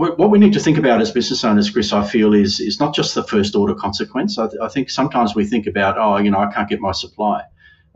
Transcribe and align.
what, 0.00 0.18
what 0.18 0.30
we 0.30 0.38
need 0.40 0.54
to 0.54 0.60
think 0.60 0.78
about 0.78 1.02
as 1.02 1.12
business 1.12 1.44
owners, 1.44 1.70
Chris, 1.70 1.92
I 1.92 2.06
feel 2.06 2.34
is 2.34 2.60
is 2.60 2.80
not 2.80 2.94
just 2.94 3.14
the 3.14 3.24
first 3.24 3.56
order 3.56 3.74
consequence. 3.74 4.38
I, 4.38 4.48
th- 4.48 4.60
I 4.62 4.68
think 4.68 4.90
sometimes 4.90 5.34
we 5.36 5.46
think 5.46 5.66
about, 5.68 5.98
oh, 5.98 6.18
you 6.18 6.30
know, 6.32 6.40
I 6.40 6.52
can't 6.52 6.68
get 6.68 6.80
my 6.80 6.92
supply 6.92 7.44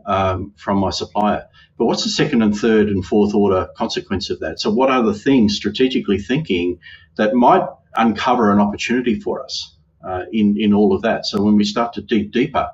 um, 0.05 0.53
from 0.57 0.79
my 0.79 0.91
supplier. 0.91 1.47
But 1.77 1.85
what's 1.85 2.03
the 2.03 2.09
second 2.09 2.43
and 2.43 2.57
third 2.57 2.89
and 2.89 3.05
fourth 3.05 3.35
order 3.35 3.69
consequence 3.77 4.29
of 4.31 4.39
that? 4.41 4.61
So, 4.61 4.71
what 4.71 4.91
are 4.91 5.03
the 5.03 5.13
things 5.15 5.55
strategically 5.57 6.19
thinking 6.19 6.79
that 7.17 7.35
might 7.35 7.63
uncover 7.95 8.51
an 8.53 8.59
opportunity 8.59 9.19
for 9.19 9.43
us 9.43 9.75
uh, 10.07 10.25
in 10.33 10.57
in 10.59 10.73
all 10.73 10.95
of 10.95 11.03
that? 11.03 11.25
So, 11.25 11.43
when 11.43 11.57
we 11.57 11.65
start 11.65 11.93
to 11.95 12.01
dig 12.03 12.31
deeper, 12.31 12.69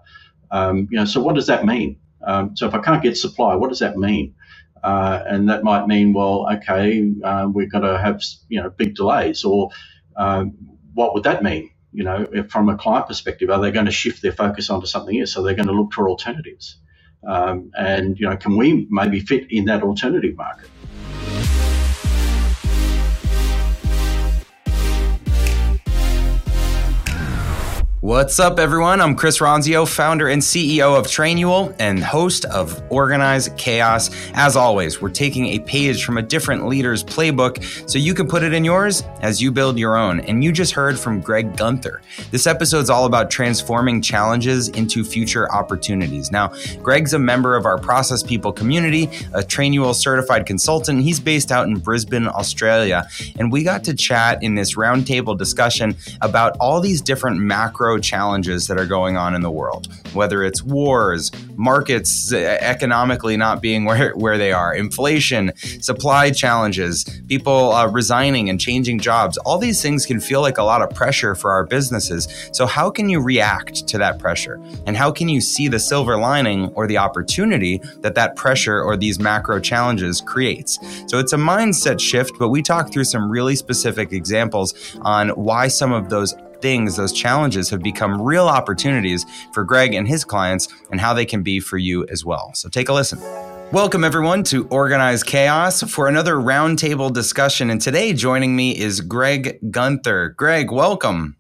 um, 0.52 0.88
you 0.92 0.98
know, 1.00 1.06
so 1.06 1.22
what 1.22 1.36
does 1.36 1.48
that 1.48 1.66
mean? 1.66 1.98
Um, 2.28 2.58
so, 2.58 2.68
if 2.68 2.76
I 2.76 2.80
can't 2.82 3.04
get 3.04 3.18
supply, 3.18 3.56
what 3.56 3.70
does 3.70 3.80
that 3.80 3.98
mean? 3.98 4.36
Uh, 4.84 5.24
and 5.28 5.50
that 5.50 5.64
might 5.64 5.88
mean, 5.88 6.14
well, 6.14 6.48
okay, 6.52 7.12
uh, 7.24 7.48
we're 7.52 7.68
going 7.68 7.84
to 7.84 7.98
have 8.00 8.24
you 8.50 8.62
know 8.62 8.70
big 8.70 8.96
delays, 8.96 9.44
or 9.44 9.70
um, 10.16 10.54
what 10.94 11.14
would 11.14 11.24
that 11.24 11.44
mean? 11.44 11.72
You 11.94 12.04
know, 12.04 12.28
from 12.50 12.70
a 12.70 12.78
client 12.78 13.08
perspective, 13.08 13.50
are 13.50 13.60
they 13.60 13.72
going 13.72 13.86
to 13.86 13.92
shift 13.92 14.22
their 14.22 14.32
focus 14.32 14.70
onto 14.70 14.88
something 14.88 15.20
else? 15.20 15.38
Are 15.38 15.44
they 15.44 15.54
going 15.54 15.68
to 15.68 15.74
look 15.74 15.94
for 15.94 16.10
alternatives? 16.10 16.78
Um, 17.28 17.72
and 17.78 18.20
you 18.20 18.28
know, 18.28 18.38
can 18.38 18.58
we 18.58 18.88
maybe 18.90 19.20
fit 19.20 19.52
in 19.52 19.66
that 19.66 19.84
alternative 19.84 20.36
market? 20.36 20.70
What's 28.02 28.40
up, 28.40 28.58
everyone? 28.58 29.00
I'm 29.00 29.14
Chris 29.14 29.38
Ronzio, 29.38 29.88
founder 29.88 30.28
and 30.28 30.42
CEO 30.42 30.98
of 30.98 31.06
Trainual 31.06 31.76
and 31.78 32.04
host 32.04 32.46
of 32.46 32.82
Organize 32.90 33.48
Chaos. 33.58 34.10
As 34.34 34.56
always, 34.56 35.00
we're 35.00 35.10
taking 35.10 35.46
a 35.50 35.60
page 35.60 36.04
from 36.04 36.18
a 36.18 36.24
different 36.24 36.66
leader's 36.66 37.04
playbook 37.04 37.64
so 37.88 38.00
you 38.00 38.16
can 38.16 38.28
put 38.28 38.42
it 38.42 38.54
in 38.54 38.66
yours 38.66 39.04
as 39.22 39.40
you 39.40 39.52
build 39.52 39.78
your 39.78 39.98
own. 39.98 40.20
And 40.22 40.44
you 40.44 40.52
just 40.52 40.74
heard 40.74 40.98
from 40.98 41.22
Greg 41.22 41.56
Gunther. 41.56 42.02
This 42.32 42.48
episode's 42.48 42.90
all 42.90 43.06
about 43.06 43.30
transforming 43.30 44.02
challenges 44.02 44.70
into 44.70 45.04
future 45.04 45.52
opportunities. 45.52 46.32
Now, 46.32 46.54
Greg's 46.82 47.14
a 47.14 47.20
member 47.20 47.56
of 47.56 47.68
our 47.68 47.78
Process 47.78 48.24
People 48.24 48.52
community, 48.52 49.04
a 49.36 49.44
Trainual 49.44 49.94
certified 49.94 50.48
consultant. 50.48 51.04
He's 51.04 51.20
based 51.20 51.52
out 51.52 51.68
in 51.68 51.76
Brisbane, 51.76 52.28
Australia. 52.28 53.08
And 53.38 53.52
we 53.52 53.64
got 53.64 53.84
to 53.84 53.94
chat 53.94 54.42
in 54.42 54.56
this 54.56 54.76
roundtable 54.76 55.38
discussion 55.38 55.96
about 56.22 56.58
all 56.60 56.82
these 56.82 57.00
different 57.00 57.38
macro 57.38 57.91
challenges 57.98 58.68
that 58.68 58.78
are 58.78 58.86
going 58.86 59.18
on 59.18 59.36
in 59.36 59.42
the 59.42 59.52
world, 59.52 59.88
whether 60.14 60.44
it's 60.44 60.64
wars, 60.64 61.32
markets 61.56 62.34
economically 62.34 63.38
not 63.38 63.62
being 63.62 63.86
where, 63.92 64.12
where 64.14 64.38
they 64.38 64.52
are, 64.52 64.74
inflation, 64.74 65.52
supply 65.56 66.32
challenges, 66.32 67.04
people 67.28 67.72
uh, 67.74 67.88
resigning 67.88 68.50
and 68.50 68.60
changing 68.60 69.00
jobs. 69.00 69.38
All 69.40 69.58
these 69.58 69.82
things 69.82 70.06
can 70.06 70.20
feel 70.20 70.42
like 70.42 70.58
a 70.58 70.64
lot 70.64 70.82
of 70.82 70.90
pressure 70.96 71.36
for 71.36 71.52
our 71.52 71.66
businesses. 71.66 72.50
So, 72.52 72.66
how 72.66 72.90
can 72.90 73.10
you 73.10 73.22
react 73.22 73.88
to 73.88 73.98
that 73.98 74.20
pressure? 74.20 74.62
And 74.86 74.98
how 74.98 75.12
can 75.12 75.30
you 75.30 75.42
see 75.42 75.68
the 75.68 75.80
silver 75.80 76.18
lining 76.18 76.68
or 76.70 76.88
the 76.88 76.98
opportunity 76.98 77.82
that 78.00 78.16
that 78.16 78.36
pressure 78.36 78.82
or 78.82 78.98
these 78.98 79.20
macro 79.20 79.60
challenges 79.60 80.22
creates? 80.22 80.80
So, 81.08 81.20
it's 81.20 81.34
a 81.34 81.38
mindset 81.38 82.00
shift, 82.00 82.34
but 82.40 82.50
we 82.50 82.62
talk 82.62 82.92
through 82.92 83.06
some 83.06 83.30
really 83.30 83.56
specific 83.56 84.12
examples 84.12 84.74
on 85.02 85.30
why 85.30 85.68
some 85.68 85.92
of 85.92 86.10
those 86.10 86.34
things, 86.62 86.96
those 86.96 87.14
challenges 87.14 87.70
have 87.70 87.82
become 87.82 88.22
real 88.22 88.48
opportunities 88.48 89.26
for 89.54 89.64
Greg 89.64 89.94
and 89.94 90.08
his 90.08 90.24
clients 90.24 90.68
and 90.92 91.02
how 91.02 91.14
they 91.14 91.26
can 91.26 91.44
be 91.44 91.60
for 91.60 91.78
you 91.78 92.06
as 92.08 92.24
well. 92.24 92.52
So 92.54 92.70
take 92.70 92.90
a 92.90 92.94
listen. 92.94 93.20
Welcome, 93.72 94.04
everyone, 94.04 94.44
to 94.46 94.68
Organize 94.68 95.24
Chaos 95.24 95.82
for 95.82 96.10
another 96.10 96.36
roundtable 96.36 97.14
discussion. 97.14 97.70
And 97.70 97.80
today, 97.80 98.12
joining 98.12 98.54
me 98.54 98.78
is 98.78 99.00
Greg 99.00 99.60
Gunther. 99.72 100.36
Greg, 100.38 100.72
welcome. 100.72 101.38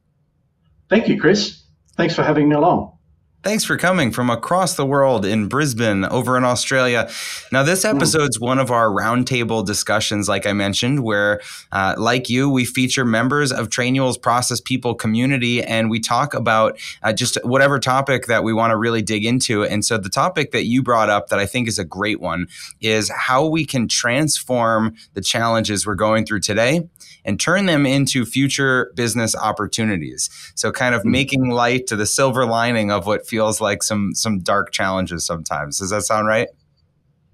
Thank 0.89 1.09
you, 1.09 1.19
Chris. 1.19 1.61
Thanks 1.97 2.15
for 2.15 2.23
having 2.23 2.47
me 2.47 2.55
along. 2.55 2.97
Thanks 3.43 3.63
for 3.63 3.75
coming 3.75 4.11
from 4.11 4.29
across 4.29 4.75
the 4.75 4.85
world 4.85 5.25
in 5.25 5.47
Brisbane, 5.47 6.05
over 6.05 6.37
in 6.37 6.43
Australia. 6.43 7.09
Now, 7.51 7.63
this 7.63 7.81
hmm. 7.81 7.95
episode's 7.95 8.39
one 8.39 8.59
of 8.59 8.69
our 8.69 8.89
roundtable 8.89 9.65
discussions, 9.65 10.29
like 10.29 10.45
I 10.45 10.53
mentioned, 10.53 11.03
where, 11.03 11.41
uh, 11.71 11.95
like 11.97 12.29
you, 12.29 12.51
we 12.51 12.65
feature 12.65 13.03
members 13.03 13.51
of 13.51 13.69
Trainual's 13.69 14.19
Process 14.19 14.61
People 14.61 14.93
community 14.93 15.63
and 15.63 15.89
we 15.89 15.99
talk 15.99 16.35
about 16.35 16.77
uh, 17.01 17.13
just 17.13 17.39
whatever 17.43 17.79
topic 17.79 18.27
that 18.27 18.43
we 18.43 18.53
want 18.53 18.71
to 18.71 18.77
really 18.77 19.01
dig 19.01 19.25
into. 19.25 19.63
And 19.63 19.83
so, 19.83 19.97
the 19.97 20.09
topic 20.09 20.51
that 20.51 20.65
you 20.65 20.83
brought 20.83 21.09
up 21.09 21.29
that 21.29 21.39
I 21.39 21.47
think 21.47 21.67
is 21.67 21.79
a 21.79 21.85
great 21.85 22.19
one 22.19 22.47
is 22.79 23.09
how 23.09 23.47
we 23.47 23.65
can 23.65 23.87
transform 23.87 24.95
the 25.15 25.21
challenges 25.21 25.87
we're 25.87 25.95
going 25.95 26.27
through 26.27 26.41
today 26.41 26.87
and 27.25 27.39
turn 27.39 27.65
them 27.65 27.85
into 27.85 28.25
future 28.25 28.91
business 28.95 29.35
opportunities. 29.35 30.29
So, 30.55 30.71
kind 30.71 30.95
of 30.95 31.01
mm-hmm. 31.01 31.11
making 31.11 31.49
light 31.49 31.87
to 31.87 31.95
the 31.95 32.05
silver 32.05 32.45
lining 32.45 32.91
of 32.91 33.05
what 33.05 33.27
feels 33.27 33.61
like 33.61 33.83
some 33.83 34.13
some 34.15 34.39
dark 34.39 34.71
challenges 34.71 35.25
sometimes. 35.25 35.79
Does 35.79 35.89
that 35.91 36.03
sound 36.03 36.27
right? 36.27 36.47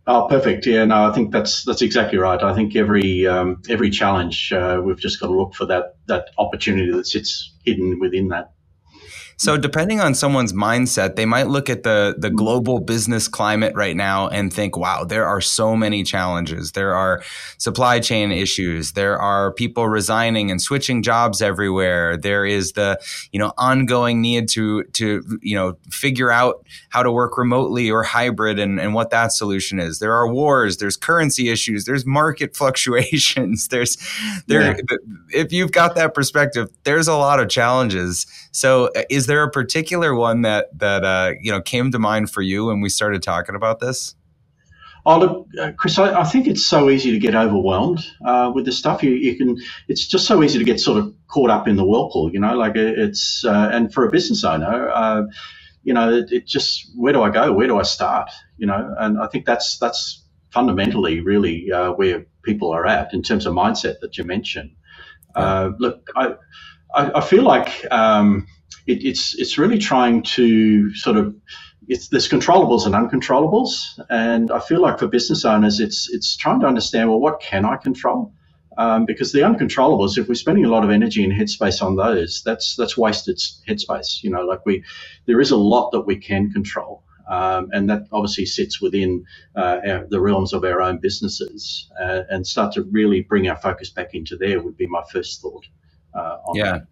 Oh, 0.10 0.26
perfect. 0.30 0.66
Yeah, 0.66 0.86
no, 0.86 1.10
I 1.10 1.14
think 1.14 1.34
that's 1.34 1.66
that's 1.66 1.82
exactly 1.82 2.18
right. 2.18 2.42
I 2.42 2.56
think 2.56 2.76
every 2.78 3.28
um, 3.28 3.62
every 3.68 3.90
challenge 3.90 4.54
uh, 4.54 4.82
we've 4.84 5.00
just 5.00 5.20
got 5.20 5.28
to 5.28 5.34
look 5.34 5.54
for 5.54 5.66
that 5.66 5.98
that 6.08 6.30
opportunity 6.38 6.92
that 6.92 7.08
sits 7.08 7.54
hidden 7.66 8.00
within 8.00 8.30
that. 8.30 8.52
So 9.40 9.56
depending 9.56 10.02
on 10.02 10.16
someone's 10.16 10.54
mindset, 10.54 11.16
they 11.16 11.26
might 11.26 11.48
look 11.48 11.70
at 11.70 11.84
the 11.84 12.16
the 12.18 12.32
global 12.32 12.80
business 12.80 13.28
climate 13.28 13.74
right 13.76 13.96
now 13.96 14.28
and 14.28 14.52
think, 14.52 14.76
"Wow, 14.76 15.04
there 15.04 15.28
are 15.28 15.42
so 15.42 15.76
many 15.76 16.04
challenges. 16.04 16.72
There 16.72 16.96
are 16.96 17.22
supply 17.60 18.00
chain 18.00 18.32
issues. 18.32 18.94
There 18.94 19.20
are 19.20 19.54
people 19.54 19.88
resigning 19.88 20.50
and 20.50 20.60
switching 20.60 21.04
jobs 21.04 21.40
everywhere. 21.40 22.18
There 22.18 22.48
is 22.48 22.72
the, 22.72 23.00
you 23.32 23.40
know, 23.40 23.54
ongoing 23.60 24.22
need 24.22 24.50
to 24.50 24.84
to, 24.94 25.40
you 25.44 25.56
know, 25.56 25.78
figure 25.92 26.32
out 26.32 26.66
how 26.90 27.04
to 27.04 27.12
work 27.12 27.38
remotely 27.38 27.92
or 27.92 28.02
hybrid 28.02 28.58
and, 28.58 28.80
and 28.80 28.96
what 28.96 29.12
that 29.12 29.34
solution 29.34 29.78
is. 29.78 30.00
There 30.00 30.14
are 30.14 30.28
wars, 30.34 30.78
there's 30.78 30.98
currency 30.98 31.50
issues, 31.50 31.86
there's 31.86 32.08
market 32.08 32.56
fluctuations. 32.58 33.68
There's 33.68 33.98
there 34.48 34.62
yeah. 34.62 34.98
if 35.30 35.54
you've 35.54 35.72
got 35.72 35.94
that 35.94 36.16
perspective, 36.16 36.70
there's 36.86 37.08
a 37.08 37.16
lot 37.16 37.40
of 37.40 37.50
challenges. 37.50 38.26
So 38.52 38.90
is 39.12 39.27
there 39.28 39.44
a 39.44 39.52
particular 39.52 40.16
one 40.16 40.42
that 40.42 40.78
that 40.80 41.04
uh, 41.04 41.34
you 41.42 41.52
know 41.52 41.62
came 41.62 41.92
to 41.92 42.00
mind 42.00 42.32
for 42.32 42.42
you 42.42 42.66
when 42.66 42.82
we 42.82 42.90
started 42.90 43.22
talking 43.22 43.56
about 43.56 43.80
this? 43.80 44.16
Oh, 45.10 45.20
look, 45.20 45.48
uh, 45.58 45.72
Chris, 45.78 45.98
I, 45.98 46.20
I, 46.20 46.26
think 46.26 46.48
it's 46.48 46.66
so 46.66 46.90
easy 46.90 47.12
to 47.12 47.18
get 47.18 47.34
overwhelmed 47.34 48.06
uh, 48.26 48.52
with 48.54 48.66
this 48.66 48.78
stuff. 48.78 49.02
You, 49.02 49.12
you, 49.12 49.38
can, 49.38 49.58
it's 49.88 50.06
just 50.06 50.28
so 50.28 50.44
easy 50.44 50.60
to 50.60 50.66
get 50.66 50.82
sort 50.82 50.98
of 50.98 51.16
caught 51.30 51.50
up 51.50 51.66
in 51.66 51.78
the 51.78 51.86
whirlpool, 51.86 52.30
you 52.34 52.42
know, 52.42 52.54
like 52.58 52.76
it's, 52.76 53.46
uh, 53.46 53.70
and 53.72 53.94
for 53.94 54.06
a 54.06 54.12
business 54.12 54.44
owner, 54.44 54.90
uh, 54.90 55.24
you 55.84 55.94
know, 55.94 56.12
it, 56.12 56.34
it, 56.34 56.46
just, 56.46 56.92
where 56.94 57.14
do 57.14 57.24
I 57.24 57.30
go? 57.30 57.54
Where 57.54 57.68
do 57.68 57.80
I 57.80 57.84
start? 57.84 58.30
You 58.58 58.68
know, 58.68 58.96
and 59.00 59.18
I 59.18 59.28
think 59.28 59.46
that's, 59.46 59.78
that's 59.78 60.26
fundamentally 60.52 61.22
really 61.22 61.72
uh, 61.72 61.92
where 61.92 62.26
people 62.44 62.72
are 62.72 62.86
at 62.86 63.14
in 63.14 63.24
terms 63.24 63.46
of 63.46 63.54
mindset 63.54 64.02
that 64.02 64.18
you 64.18 64.26
mentioned. 64.26 64.72
Uh, 65.36 65.72
look, 65.80 66.06
I, 66.18 66.36
I, 66.94 67.12
I, 67.20 67.22
feel 67.22 67.44
like, 67.44 67.86
um, 67.92 68.46
it, 68.88 69.06
it's 69.06 69.36
it's 69.36 69.58
really 69.58 69.78
trying 69.78 70.24
to 70.24 70.94
sort 70.96 71.18
of 71.18 71.36
it's 71.88 72.08
there's 72.10 72.28
controllables 72.28 72.86
and 72.86 72.96
uncontrollables, 72.96 74.00
and 74.10 74.52
I 74.52 74.60
feel 74.60 74.82
like 74.82 75.00
for 75.00 75.08
business 75.08 75.46
owners, 75.46 75.80
it's 75.80 76.10
it's 76.10 76.36
trying 76.36 76.62
to 76.62 76.68
understand 76.68 77.10
well 77.10 77.20
what 77.20 77.40
can 77.40 77.66
I 77.66 77.78
control. 77.78 78.34
Um, 78.80 79.06
because 79.06 79.32
the 79.32 79.40
uncontrollables, 79.40 80.20
if 80.20 80.28
we're 80.28 80.36
spending 80.36 80.64
a 80.66 80.70
lot 80.70 80.84
of 80.84 80.92
energy 80.92 81.24
and 81.24 81.34
headspace 81.34 81.82
on 81.82 81.96
those, 81.96 82.44
that's 82.44 82.76
that's 82.76 82.96
wasted 82.96 83.38
headspace. 83.68 84.22
You 84.22 84.30
know, 84.30 84.42
like 84.42 84.66
we, 84.66 84.84
there 85.26 85.42
is 85.42 85.50
a 85.50 85.58
lot 85.58 85.92
that 85.92 86.02
we 86.02 86.16
can 86.16 86.52
control, 86.52 87.04
um, 87.28 87.70
and 87.72 87.90
that 87.90 88.04
obviously 88.12 88.46
sits 88.46 88.80
within 88.80 89.26
uh, 89.56 89.80
our, 89.88 90.08
the 90.08 90.22
realms 90.22 90.54
of 90.54 90.64
our 90.64 90.80
own 90.80 91.00
businesses. 91.00 91.90
Uh, 92.00 92.22
and 92.30 92.46
start 92.46 92.74
to 92.74 92.84
really 92.84 93.22
bring 93.22 93.50
our 93.50 93.56
focus 93.58 93.90
back 93.90 94.14
into 94.14 94.38
there 94.38 94.62
would 94.62 94.78
be 94.78 94.86
my 94.86 95.02
first 95.12 95.42
thought. 95.42 95.66
Uh, 96.14 96.38
yeah, 96.54 96.64
that. 96.74 96.88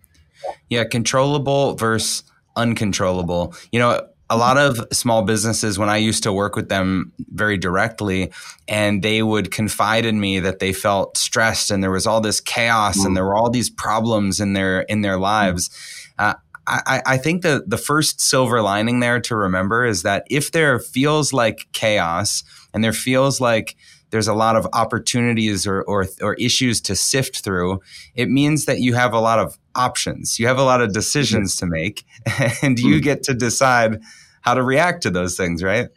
Yeah, 0.69 0.83
controllable 0.85 1.75
versus 1.75 2.23
uncontrollable. 2.55 3.53
You 3.71 3.79
know, 3.79 4.07
a 4.29 4.37
lot 4.37 4.57
of 4.57 4.79
small 4.91 5.21
businesses 5.23 5.77
when 5.77 5.89
I 5.89 5.97
used 5.97 6.23
to 6.23 6.33
work 6.33 6.55
with 6.55 6.69
them 6.69 7.11
very 7.31 7.57
directly 7.57 8.31
and 8.67 9.03
they 9.03 9.21
would 9.21 9.51
confide 9.51 10.05
in 10.05 10.19
me 10.19 10.39
that 10.39 10.59
they 10.59 10.73
felt 10.73 11.17
stressed 11.17 11.69
and 11.69 11.83
there 11.83 11.91
was 11.91 12.07
all 12.07 12.21
this 12.21 12.41
chaos 12.41 12.97
mm. 12.97 13.05
and 13.05 13.15
there 13.15 13.23
were 13.23 13.35
all 13.35 13.51
these 13.51 13.69
problems 13.69 14.39
in 14.39 14.53
their 14.53 14.81
in 14.81 15.01
their 15.01 15.19
lives. 15.19 15.69
Uh, 16.17 16.33
I, 16.67 17.03
I 17.05 17.17
think 17.17 17.43
the 17.43 17.63
the 17.67 17.77
first 17.77 18.19
silver 18.19 18.61
lining 18.63 18.99
there 18.99 19.19
to 19.21 19.35
remember 19.35 19.85
is 19.85 20.01
that 20.01 20.25
if 20.31 20.51
there 20.51 20.79
feels 20.79 21.31
like 21.31 21.67
chaos 21.73 22.43
and 22.73 22.83
there 22.83 22.93
feels 22.93 23.39
like 23.39 23.75
there's 24.12 24.28
a 24.28 24.34
lot 24.34 24.56
of 24.56 24.68
opportunities 24.74 25.68
or, 25.68 25.81
or, 25.84 26.07
or 26.22 26.36
issues 26.36 26.80
to 26.81 26.96
sift 26.96 27.44
through, 27.44 27.81
it 28.16 28.30
means 28.30 28.66
that 28.66 28.80
you 28.80 28.94
have 28.94 29.13
a 29.13 29.19
lot 29.19 29.40
of 29.40 29.57
options. 29.75 30.40
You 30.40 30.48
have 30.48 30.57
a 30.57 30.63
lot 30.63 30.81
of 30.81 30.94
decisions 30.94 31.56
to 31.57 31.66
make, 31.66 32.06
and 32.62 32.80
you 32.80 32.96
hmm. 32.96 33.02
get 33.02 33.24
to 33.24 33.34
decide 33.34 34.02
how 34.42 34.54
to 34.54 34.63
react 34.63 35.04
to 35.04 35.10
those 35.10 35.36
things, 35.36 35.63
right? 35.63 35.90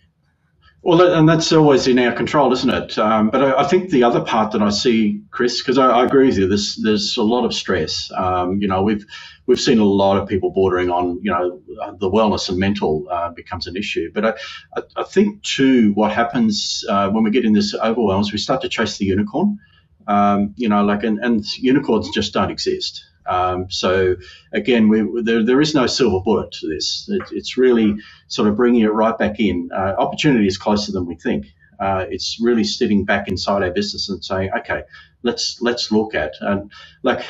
Well, 0.82 1.02
and 1.12 1.28
that's 1.28 1.50
always 1.52 1.88
in 1.88 1.98
our 1.98 2.12
control, 2.12 2.52
isn't 2.52 2.70
it? 2.70 2.96
Um, 2.98 3.30
but 3.30 3.42
I, 3.42 3.62
I, 3.62 3.64
think 3.64 3.90
the 3.90 4.04
other 4.04 4.20
part 4.20 4.52
that 4.52 4.62
I 4.62 4.70
see, 4.70 5.20
Chris, 5.32 5.60
because 5.60 5.76
I, 5.76 5.88
I, 5.88 6.04
agree 6.04 6.26
with 6.26 6.38
you, 6.38 6.46
there's 6.46 6.76
there's 6.76 7.16
a 7.16 7.22
lot 7.22 7.44
of 7.44 7.52
stress. 7.52 8.12
Um, 8.16 8.60
you 8.60 8.68
know, 8.68 8.82
we've 8.82 9.04
we've 9.46 9.60
seen 9.60 9.80
a 9.80 9.84
lot 9.84 10.18
of 10.18 10.28
people 10.28 10.50
bordering 10.52 10.88
on, 10.88 11.18
you 11.20 11.32
know, 11.32 11.60
the 11.98 12.08
wellness 12.08 12.48
and 12.48 12.58
mental 12.58 13.08
uh, 13.10 13.30
becomes 13.30 13.66
an 13.66 13.76
issue. 13.76 14.12
But 14.14 14.24
I, 14.76 14.82
I, 14.96 15.02
think 15.02 15.42
too, 15.42 15.92
what 15.94 16.12
happens 16.12 16.84
uh, 16.88 17.10
when 17.10 17.24
we 17.24 17.30
get 17.32 17.44
in 17.44 17.54
this 17.54 17.74
overwhelm 17.74 18.20
is 18.20 18.32
we 18.32 18.38
start 18.38 18.62
to 18.62 18.68
chase 18.68 18.98
the 18.98 19.06
unicorn. 19.06 19.58
Um, 20.06 20.54
you 20.56 20.68
know, 20.68 20.84
like 20.84 21.02
and, 21.02 21.18
and 21.18 21.44
unicorns 21.58 22.08
just 22.10 22.32
don't 22.32 22.50
exist. 22.50 23.04
Um, 23.28 23.70
so 23.70 24.16
again, 24.52 24.88
we, 24.88 25.22
there, 25.22 25.44
there 25.44 25.60
is 25.60 25.74
no 25.74 25.86
silver 25.86 26.20
bullet 26.24 26.52
to 26.52 26.68
this. 26.68 27.08
It, 27.10 27.22
it's 27.32 27.58
really 27.58 27.96
sort 28.28 28.48
of 28.48 28.56
bringing 28.56 28.82
it 28.82 28.92
right 28.94 29.18
back 29.18 29.40
in. 29.40 29.70
Uh, 29.74 29.94
opportunity 29.98 30.46
is 30.48 30.58
closer 30.58 30.92
than 30.92 31.06
we 31.06 31.16
think. 31.16 31.46
Uh, 31.80 32.06
it's 32.10 32.38
really 32.40 32.64
sitting 32.64 33.04
back 33.04 33.28
inside 33.28 33.62
our 33.62 33.70
business 33.72 34.08
and 34.10 34.24
saying, 34.24 34.50
okay, 34.58 34.82
let's 35.24 35.60
let's 35.62 35.92
look 35.92 36.14
at 36.14 36.34
and 36.40 36.72
like 37.04 37.24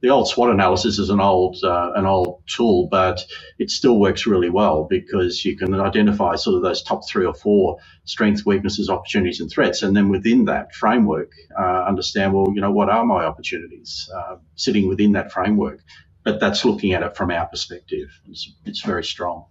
the 0.00 0.08
old 0.08 0.28
SWOT 0.28 0.50
analysis 0.50 0.98
is 0.98 1.10
an 1.10 1.20
old 1.20 1.62
uh, 1.62 1.92
an 1.94 2.06
old 2.06 2.42
tool, 2.46 2.88
but 2.90 3.24
it 3.58 3.70
still 3.70 3.98
works 3.98 4.26
really 4.26 4.48
well 4.50 4.84
because 4.84 5.44
you 5.44 5.56
can 5.56 5.78
identify 5.78 6.36
sort 6.36 6.56
of 6.56 6.62
those 6.62 6.82
top 6.82 7.06
three 7.06 7.26
or 7.26 7.34
four 7.34 7.78
strengths, 8.04 8.46
weaknesses, 8.46 8.88
opportunities, 8.88 9.40
and 9.40 9.50
threats, 9.50 9.82
and 9.82 9.96
then 9.96 10.08
within 10.08 10.46
that 10.46 10.74
framework, 10.74 11.32
uh, 11.58 11.84
understand 11.86 12.32
well, 12.32 12.50
you 12.54 12.60
know, 12.60 12.72
what 12.72 12.88
are 12.88 13.04
my 13.04 13.24
opportunities 13.24 14.08
uh, 14.14 14.36
sitting 14.54 14.88
within 14.88 15.12
that 15.12 15.32
framework. 15.32 15.80
But 16.22 16.40
that's 16.40 16.64
looking 16.64 16.92
at 16.92 17.02
it 17.02 17.16
from 17.16 17.30
our 17.30 17.46
perspective. 17.46 18.08
It's, 18.28 18.52
it's 18.66 18.82
very 18.82 19.04
strong. 19.04 19.46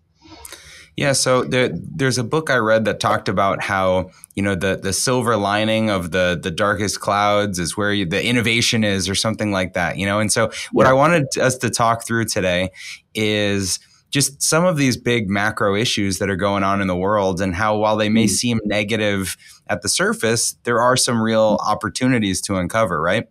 Yeah, 0.99 1.13
so 1.13 1.45
there, 1.45 1.69
there's 1.73 2.17
a 2.17 2.25
book 2.25 2.49
I 2.49 2.57
read 2.57 2.83
that 2.83 2.99
talked 2.99 3.29
about 3.29 3.63
how 3.63 4.09
you 4.35 4.43
know 4.43 4.53
the 4.53 4.75
the 4.75 4.91
silver 4.91 5.37
lining 5.37 5.89
of 5.89 6.11
the 6.11 6.37
the 6.43 6.51
darkest 6.51 6.99
clouds 6.99 7.57
is 7.57 7.77
where 7.77 7.93
you, 7.93 8.05
the 8.05 8.21
innovation 8.21 8.83
is, 8.83 9.07
or 9.07 9.15
something 9.15 9.53
like 9.53 9.75
that. 9.75 9.97
You 9.97 10.05
know, 10.05 10.19
and 10.19 10.29
so 10.29 10.51
what 10.73 10.83
yeah. 10.83 10.89
I 10.89 10.93
wanted 10.93 11.27
us 11.37 11.57
to 11.59 11.69
talk 11.69 12.05
through 12.05 12.25
today 12.25 12.71
is 13.15 13.79
just 14.09 14.41
some 14.41 14.65
of 14.65 14.75
these 14.75 14.97
big 14.97 15.29
macro 15.29 15.73
issues 15.73 16.19
that 16.19 16.29
are 16.29 16.35
going 16.35 16.63
on 16.63 16.81
in 16.81 16.87
the 16.87 16.97
world, 16.97 17.39
and 17.39 17.55
how 17.55 17.77
while 17.77 17.95
they 17.95 18.09
may 18.09 18.25
mm. 18.25 18.29
seem 18.29 18.59
negative 18.65 19.37
at 19.67 19.81
the 19.81 19.87
surface, 19.87 20.57
there 20.65 20.81
are 20.81 20.97
some 20.97 21.21
real 21.21 21.59
opportunities 21.65 22.41
to 22.41 22.57
uncover. 22.57 23.01
Right. 23.01 23.29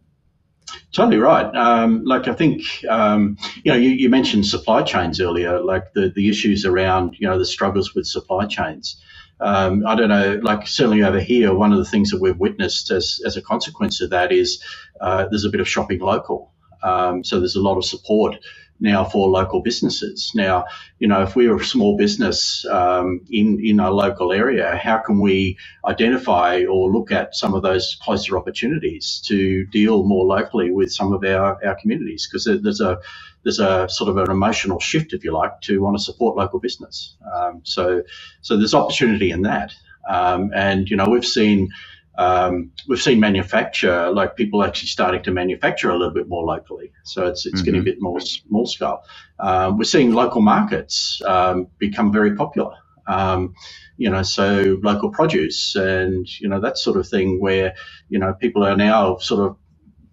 Totally 0.93 1.19
right. 1.19 1.55
Um, 1.55 2.05
like 2.05 2.29
I 2.29 2.35
think 2.35 2.63
um, 2.89 3.37
you 3.65 3.73
know 3.73 3.79
you, 3.79 3.91
you, 3.91 4.09
mentioned 4.09 4.47
supply 4.47 4.83
chains 4.83 5.21
earlier, 5.21 5.61
like 5.61 5.93
the 5.93 6.11
the 6.15 6.29
issues 6.29 6.65
around 6.65 7.17
you 7.19 7.29
know 7.29 7.39
the 7.39 7.47
struggles 7.47 7.95
with 7.95 8.07
supply 8.07 8.47
chains. 8.47 9.01
Um, 9.41 9.87
I 9.87 9.95
don't 9.95 10.09
know, 10.09 10.41
like 10.43 10.67
certainly 10.67 11.03
over 11.03 11.21
here, 11.21 11.55
one 11.55 11.73
of 11.73 11.79
the 11.79 11.85
things 11.85 12.11
that 12.11 12.21
we've 12.21 12.37
witnessed 12.37 12.91
as 12.91 13.21
as 13.25 13.37
a 13.37 13.43
consequence 13.43 14.01
of 14.01 14.11
that 14.11 14.33
is 14.33 14.63
uh, 15.01 15.27
there's 15.31 15.45
a 15.45 15.51
bit 15.51 15.61
of 15.61 15.69
shopping 15.69 16.01
local. 16.01 16.53
Um, 16.83 17.25
so 17.25 17.39
there's 17.39 17.57
a 17.57 17.63
lot 17.63 17.77
of 17.77 17.85
support 17.85 18.37
now 18.81 19.05
for 19.05 19.29
local 19.29 19.63
businesses. 19.63 20.33
Now, 20.35 20.67
you 20.99 21.09
know, 21.09 21.23
if 21.23 21.37
we're 21.37 21.57
a 21.57 21.65
small 21.65 21.97
business 21.97 22.65
um, 22.67 23.21
in 23.31 23.61
in 23.65 23.81
a 23.81 23.91
local 23.91 24.33
area, 24.33 24.77
how 24.77 24.99
can 24.99 25.21
we 25.21 25.59
identify 25.87 26.65
or 26.65 26.91
look 26.91 27.13
at 27.13 27.35
some 27.37 27.55
of 27.55 27.63
those 27.63 27.99
closer 28.03 28.39
opportunities 28.39 29.23
to 29.27 29.67
deal 29.67 30.05
more 30.05 30.27
locally 30.27 30.71
with 30.73 30.93
some 30.93 31.13
of 31.13 31.25
our, 31.25 31.59
our 31.67 31.77
communities? 31.81 32.29
Because 32.31 32.45
there's 32.63 32.81
a 32.81 32.99
there's 33.45 33.61
a 33.61 33.89
sort 33.89 34.11
of 34.11 34.19
an 34.19 34.31
emotional 34.31 34.81
shift, 34.81 35.13
if 35.13 35.25
you 35.25 35.33
like, 35.33 35.61
to 35.63 35.81
want 35.83 35.97
to 35.97 36.03
support 36.03 36.37
local 36.37 36.61
business. 36.61 37.17
Um, 37.35 37.63
so 37.65 38.03
so 38.43 38.57
there's 38.57 38.75
opportunity 38.75 39.31
in 39.31 39.43
that, 39.43 39.73
um, 40.09 40.51
and 40.55 40.89
you 40.91 40.97
know, 40.97 41.09
we've 41.09 41.27
seen 41.27 41.71
um, 42.19 42.73
we've 42.89 43.01
seen 43.01 43.21
manufacture, 43.21 44.11
like 44.11 44.37
people 44.37 44.65
actually 44.65 44.89
starting 44.89 45.23
to 45.23 45.31
manufacture 45.31 45.91
a 45.91 45.97
little 45.97 46.13
bit 46.13 46.29
more 46.29 46.45
locally. 46.45 46.93
So 47.05 47.27
it's, 47.27 47.47
it's 47.47 47.57
mm-hmm. 47.57 47.65
getting 47.65 47.81
a 47.81 47.85
bit 47.85 47.99
more 48.01 48.21
small 48.21 48.67
scale. 48.67 49.03
Um, 49.39 49.79
we're 49.79 49.85
seeing 49.85 50.13
local 50.13 50.43
markets 50.43 51.23
um, 51.25 51.69
become 51.79 52.13
very 52.13 52.35
popular. 52.35 52.75
Um, 53.07 53.55
you 53.97 54.11
know, 54.11 54.23
so 54.23 54.79
local 54.83 55.11
produce 55.11 55.75
and, 55.77 56.27
you 56.41 56.49
know, 56.49 56.61
that 56.61 56.77
sort 56.77 56.97
of 56.99 57.09
thing 57.09 57.41
where, 57.41 57.75
you 58.09 58.19
know, 58.19 58.35
people 58.35 58.65
are 58.65 58.77
now 58.77 59.17
sort 59.19 59.49
of 59.49 59.57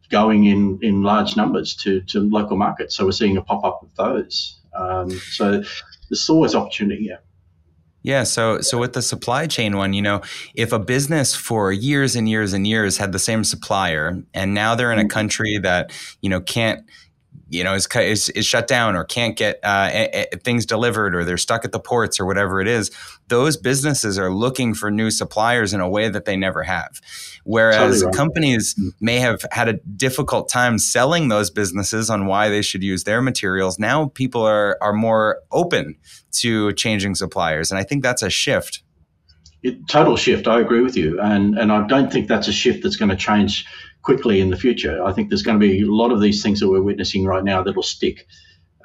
going 0.09 0.45
in, 0.45 0.79
in 0.81 1.01
large 1.01 1.35
numbers 1.35 1.75
to, 1.77 2.01
to 2.01 2.19
local 2.19 2.55
markets. 2.55 2.95
So 2.95 3.05
we're 3.05 3.11
seeing 3.11 3.37
a 3.37 3.41
pop 3.41 3.65
up 3.65 3.81
of 3.83 3.95
those. 3.95 4.61
Um, 4.77 5.09
so 5.09 5.63
there's 6.09 6.29
always 6.29 6.55
opportunity, 6.55 7.07
yeah. 7.09 7.17
Yeah, 8.05 8.21
so 8.21 8.61
so 8.61 8.77
with 8.77 8.93
the 8.93 9.01
supply 9.01 9.47
chain 9.47 9.77
one, 9.77 9.93
you 9.93 10.01
know, 10.03 10.21
if 10.53 10.71
a 10.71 10.77
business 10.77 11.33
for 11.33 11.71
years 11.71 12.15
and 12.15 12.29
years 12.29 12.53
and 12.53 12.67
years 12.67 12.97
had 12.99 13.11
the 13.13 13.17
same 13.17 13.43
supplier 13.43 14.21
and 14.31 14.53
now 14.53 14.75
they're 14.75 14.91
in 14.91 14.99
a 14.99 15.01
mm-hmm. 15.01 15.09
country 15.09 15.57
that, 15.63 15.91
you 16.21 16.29
know, 16.29 16.39
can't 16.39 16.87
you 17.55 17.63
know 17.63 17.73
is, 17.73 17.87
is, 17.95 18.29
is 18.29 18.45
shut 18.45 18.67
down 18.67 18.95
or 18.95 19.03
can't 19.03 19.37
get 19.37 19.59
uh, 19.63 19.89
a, 19.91 20.27
a, 20.33 20.37
things 20.37 20.65
delivered 20.65 21.15
or 21.15 21.23
they're 21.23 21.37
stuck 21.37 21.65
at 21.65 21.71
the 21.71 21.79
ports 21.79 22.19
or 22.19 22.25
whatever 22.25 22.61
it 22.61 22.67
is 22.67 22.91
those 23.27 23.57
businesses 23.57 24.19
are 24.19 24.31
looking 24.31 24.73
for 24.73 24.91
new 24.91 25.09
suppliers 25.09 25.73
in 25.73 25.79
a 25.79 25.89
way 25.89 26.09
that 26.09 26.25
they 26.25 26.35
never 26.35 26.63
have. 26.63 27.01
Whereas 27.43 28.01
totally 28.01 28.17
companies 28.17 28.75
mm. 28.75 28.91
may 28.99 29.19
have 29.19 29.43
had 29.51 29.67
a 29.67 29.73
difficult 29.73 30.49
time 30.49 30.77
selling 30.77 31.27
those 31.27 31.49
businesses 31.49 32.09
on 32.09 32.25
why 32.27 32.49
they 32.49 32.61
should 32.61 32.83
use 32.83 33.03
their 33.03 33.21
materials. 33.21 33.79
Now 33.79 34.07
people 34.07 34.43
are 34.43 34.77
are 34.81 34.93
more 34.93 35.41
open 35.51 35.95
to 36.33 36.73
changing 36.73 37.15
suppliers. 37.15 37.71
And 37.71 37.79
i 37.79 37.83
think 37.83 38.03
that's 38.03 38.21
a 38.21 38.29
shift 38.29 38.83
it, 39.65 39.87
total 39.87 40.15
shift 40.15 40.47
i 40.47 40.59
agree 40.59 40.81
with 40.81 40.95
you 40.95 41.19
and 41.19 41.57
and 41.57 41.71
i 41.71 41.85
don't 41.87 42.11
think 42.11 42.27
that's 42.27 42.47
a 42.47 42.53
shift 42.53 42.83
that's 42.83 42.95
going 42.95 43.09
to 43.09 43.15
change 43.15 43.65
quickly 44.05 44.39
in 44.39 44.51
the 44.51 44.57
future. 44.57 45.03
I 45.03 45.11
think 45.11 45.29
there's 45.29 45.41
going 45.41 45.59
to 45.59 45.67
be 45.67 45.81
a 45.81 45.91
lot 45.91 46.11
of 46.11 46.21
these 46.21 46.41
things 46.41 46.59
that 46.59 46.69
we're 46.69 46.81
witnessing 46.81 47.25
right 47.25 47.43
now 47.43 47.63
that'll 47.63 47.83
stick. 47.83 48.27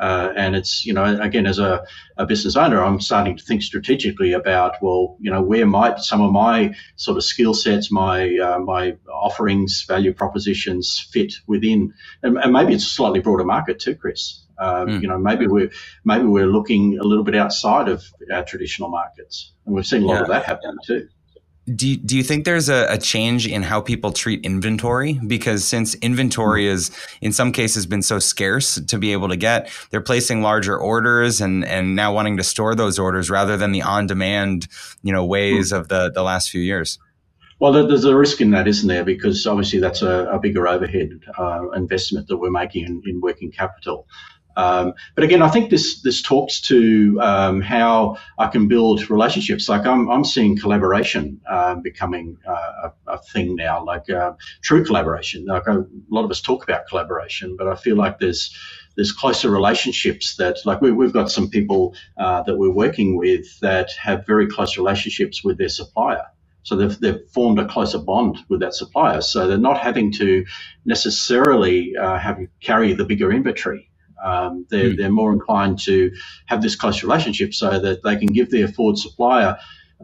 Uh, 0.00 0.32
and 0.34 0.56
it's, 0.56 0.86
you 0.86 0.94
know, 0.94 1.20
again, 1.20 1.46
as 1.46 1.58
a, 1.58 1.84
a, 2.16 2.24
business 2.24 2.56
owner, 2.56 2.82
I'm 2.82 3.02
starting 3.02 3.36
to 3.36 3.44
think 3.44 3.62
strategically 3.62 4.32
about, 4.32 4.76
well, 4.80 5.18
you 5.20 5.30
know, 5.30 5.42
where 5.42 5.66
might 5.66 5.98
some 5.98 6.22
of 6.22 6.32
my 6.32 6.74
sort 6.96 7.18
of 7.18 7.24
skill 7.24 7.52
sets, 7.52 7.92
my 7.92 8.34
uh, 8.38 8.58
my 8.60 8.96
offerings, 9.12 9.84
value 9.86 10.14
propositions 10.14 11.06
fit 11.12 11.34
within, 11.46 11.92
and, 12.22 12.38
and, 12.38 12.50
maybe 12.50 12.72
it's 12.72 12.86
a 12.86 12.88
slightly 12.88 13.20
broader 13.20 13.44
market 13.44 13.78
too, 13.78 13.94
Chris. 13.94 14.46
Mm. 14.60 15.02
You 15.02 15.08
know, 15.08 15.18
maybe 15.18 15.46
we're 15.46 15.70
maybe 16.04 16.24
we're 16.24 16.46
looking 16.46 16.98
a 16.98 17.04
little 17.04 17.24
bit 17.24 17.34
outside 17.34 17.88
of 17.88 18.04
our 18.32 18.44
traditional 18.44 18.88
markets, 18.88 19.52
and 19.66 19.74
we've 19.74 19.86
seen 19.86 20.02
a 20.02 20.06
lot 20.06 20.14
yeah. 20.14 20.22
of 20.22 20.28
that 20.28 20.44
happen 20.44 20.76
too. 20.84 21.08
Do 21.74 21.88
you, 21.88 21.96
do 21.98 22.16
you 22.16 22.24
think 22.24 22.46
there's 22.46 22.68
a, 22.68 22.86
a, 22.88 22.98
change 22.98 23.46
in 23.46 23.62
how 23.62 23.80
people 23.80 24.10
treat 24.12 24.44
inventory? 24.44 25.20
Because 25.24 25.62
since 25.62 25.94
inventory 25.96 26.66
is 26.66 26.90
in 27.20 27.32
some 27.32 27.52
cases 27.52 27.86
been 27.86 28.02
so 28.02 28.18
scarce 28.18 28.80
to 28.88 28.98
be 28.98 29.12
able 29.12 29.28
to 29.28 29.36
get, 29.36 29.70
they're 29.90 30.00
placing 30.00 30.42
larger 30.42 30.76
orders 30.76 31.40
and, 31.40 31.64
and 31.64 31.94
now 31.94 32.12
wanting 32.12 32.38
to 32.38 32.42
store 32.42 32.74
those 32.74 32.98
orders 32.98 33.30
rather 33.30 33.56
than 33.56 33.70
the 33.70 33.82
on 33.82 34.08
demand, 34.08 34.66
you 35.02 35.12
know, 35.12 35.24
ways 35.24 35.70
of 35.70 35.88
the, 35.88 36.10
the 36.10 36.22
last 36.22 36.50
few 36.50 36.62
years. 36.62 36.98
Well, 37.60 37.72
there's 37.72 38.06
a 38.06 38.16
risk 38.16 38.40
in 38.40 38.52
that, 38.52 38.66
isn't 38.66 38.88
there? 38.88 39.04
Because 39.04 39.46
obviously 39.46 39.80
that's 39.80 40.00
a, 40.00 40.30
a 40.32 40.38
bigger 40.38 40.66
overhead 40.66 41.10
uh, 41.38 41.70
investment 41.72 42.26
that 42.28 42.38
we're 42.38 42.50
making 42.50 42.86
in, 42.86 43.02
in 43.04 43.20
working 43.20 43.52
capital. 43.52 44.06
Um, 44.60 44.92
but 45.14 45.24
again, 45.24 45.42
I 45.42 45.48
think 45.48 45.70
this 45.70 46.02
this 46.02 46.20
talks 46.20 46.60
to 46.62 47.18
um, 47.22 47.60
how 47.62 48.16
I 48.38 48.46
can 48.48 48.68
build 48.68 49.08
relationships. 49.08 49.68
Like 49.68 49.86
I'm, 49.86 50.10
I'm 50.10 50.24
seeing 50.24 50.58
collaboration 50.58 51.40
um, 51.48 51.80
becoming 51.82 52.36
uh, 52.46 52.88
a, 52.88 53.12
a, 53.14 53.18
thing 53.32 53.56
now, 53.56 53.84
like 53.84 54.10
uh, 54.10 54.32
true 54.62 54.84
collaboration. 54.84 55.46
Like 55.46 55.66
a 55.66 55.86
lot 56.10 56.24
of 56.24 56.30
us 56.30 56.42
talk 56.42 56.62
about 56.62 56.86
collaboration, 56.88 57.56
but 57.56 57.68
I 57.68 57.74
feel 57.74 57.96
like 57.96 58.18
there's 58.18 58.54
there's 58.96 59.12
closer 59.12 59.50
relationships 59.50 60.36
that 60.36 60.58
like 60.66 60.82
we, 60.82 60.90
have 60.90 61.12
got 61.12 61.30
some 61.30 61.48
people 61.48 61.94
uh, 62.18 62.42
that 62.42 62.56
we're 62.56 62.70
working 62.84 63.16
with 63.16 63.46
that 63.60 63.90
have 63.92 64.26
very 64.26 64.46
close 64.46 64.76
relationships 64.76 65.42
with 65.42 65.56
their 65.56 65.68
supplier. 65.70 66.26
So 66.62 66.76
they've, 66.76 67.00
they've 67.00 67.30
formed 67.32 67.58
a 67.58 67.66
closer 67.66 67.98
bond 67.98 68.38
with 68.50 68.60
that 68.60 68.74
supplier. 68.74 69.22
So 69.22 69.46
they're 69.46 69.56
not 69.56 69.78
having 69.78 70.12
to 70.12 70.44
necessarily 70.84 71.96
uh, 71.96 72.18
have 72.18 72.38
carry 72.60 72.92
the 72.92 73.06
bigger 73.06 73.32
inventory. 73.32 73.89
Um, 74.24 74.66
they're, 74.70 74.90
mm. 74.90 74.96
they're 74.96 75.10
more 75.10 75.32
inclined 75.32 75.78
to 75.80 76.10
have 76.46 76.62
this 76.62 76.76
close 76.76 77.02
relationship 77.02 77.54
so 77.54 77.78
that 77.78 78.02
they 78.02 78.16
can 78.16 78.28
give 78.28 78.50
their 78.50 78.68
forward 78.68 78.98
supplier 78.98 79.56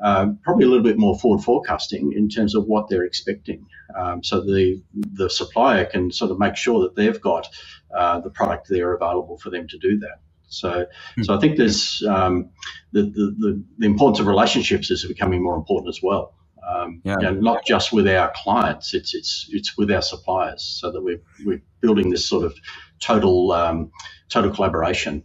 um, 0.02 0.38
probably 0.42 0.64
a 0.64 0.68
little 0.68 0.84
bit 0.84 0.98
more 0.98 1.18
forward 1.18 1.42
forecasting 1.42 2.12
in 2.12 2.28
terms 2.28 2.54
of 2.54 2.66
what 2.66 2.88
they're 2.88 3.04
expecting. 3.04 3.66
Um, 3.96 4.22
so 4.22 4.40
the 4.40 4.82
the 4.92 5.30
supplier 5.30 5.84
can 5.84 6.10
sort 6.12 6.30
of 6.30 6.38
make 6.38 6.56
sure 6.56 6.80
that 6.80 6.96
they've 6.96 7.20
got 7.20 7.48
uh, 7.96 8.20
the 8.20 8.30
product 8.30 8.68
there 8.68 8.92
available 8.92 9.38
for 9.38 9.50
them 9.50 9.66
to 9.68 9.78
do 9.78 9.98
that. 10.00 10.20
So, 10.48 10.86
mm. 11.18 11.24
so 11.24 11.34
I 11.34 11.40
think 11.40 11.56
there's 11.56 12.02
um, 12.08 12.50
the, 12.92 13.02
the, 13.02 13.34
the, 13.38 13.64
the, 13.78 13.86
importance 13.86 14.20
of 14.20 14.26
relationships 14.26 14.90
is 14.90 15.04
becoming 15.04 15.42
more 15.42 15.56
important 15.56 15.88
as 15.88 16.00
well. 16.02 16.34
Um, 16.66 17.00
yeah. 17.04 17.16
You 17.20 17.26
know, 17.26 17.34
not 17.34 17.64
just 17.64 17.92
with 17.92 18.08
our 18.08 18.32
clients, 18.34 18.92
it's 18.94 19.14
it's 19.14 19.46
it's 19.50 19.76
with 19.76 19.90
our 19.90 20.02
suppliers, 20.02 20.62
so 20.80 20.90
that 20.90 21.02
we're 21.02 21.20
we're 21.44 21.62
building 21.80 22.10
this 22.10 22.26
sort 22.26 22.44
of 22.44 22.54
total 23.00 23.52
um, 23.52 23.90
total 24.28 24.50
collaboration, 24.50 25.22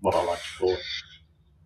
what 0.00 0.14
I 0.14 0.24
like 0.24 0.38
to 0.38 0.58
call 0.58 0.72
it. 0.72 0.80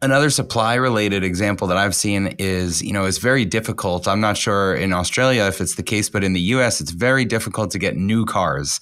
Another 0.02 0.28
supply 0.28 0.74
related 0.74 1.24
example 1.24 1.66
that 1.68 1.78
I've 1.78 1.94
seen 1.94 2.34
is, 2.38 2.82
you 2.82 2.92
know, 2.92 3.06
it's 3.06 3.16
very 3.16 3.46
difficult. 3.46 4.06
I'm 4.06 4.20
not 4.20 4.36
sure 4.36 4.74
in 4.74 4.92
Australia 4.92 5.44
if 5.44 5.62
it's 5.62 5.76
the 5.76 5.82
case, 5.82 6.10
but 6.10 6.22
in 6.22 6.34
the 6.34 6.40
US, 6.40 6.82
it's 6.82 6.90
very 6.90 7.24
difficult 7.24 7.70
to 7.70 7.78
get 7.78 7.96
new 7.96 8.26
cars 8.26 8.80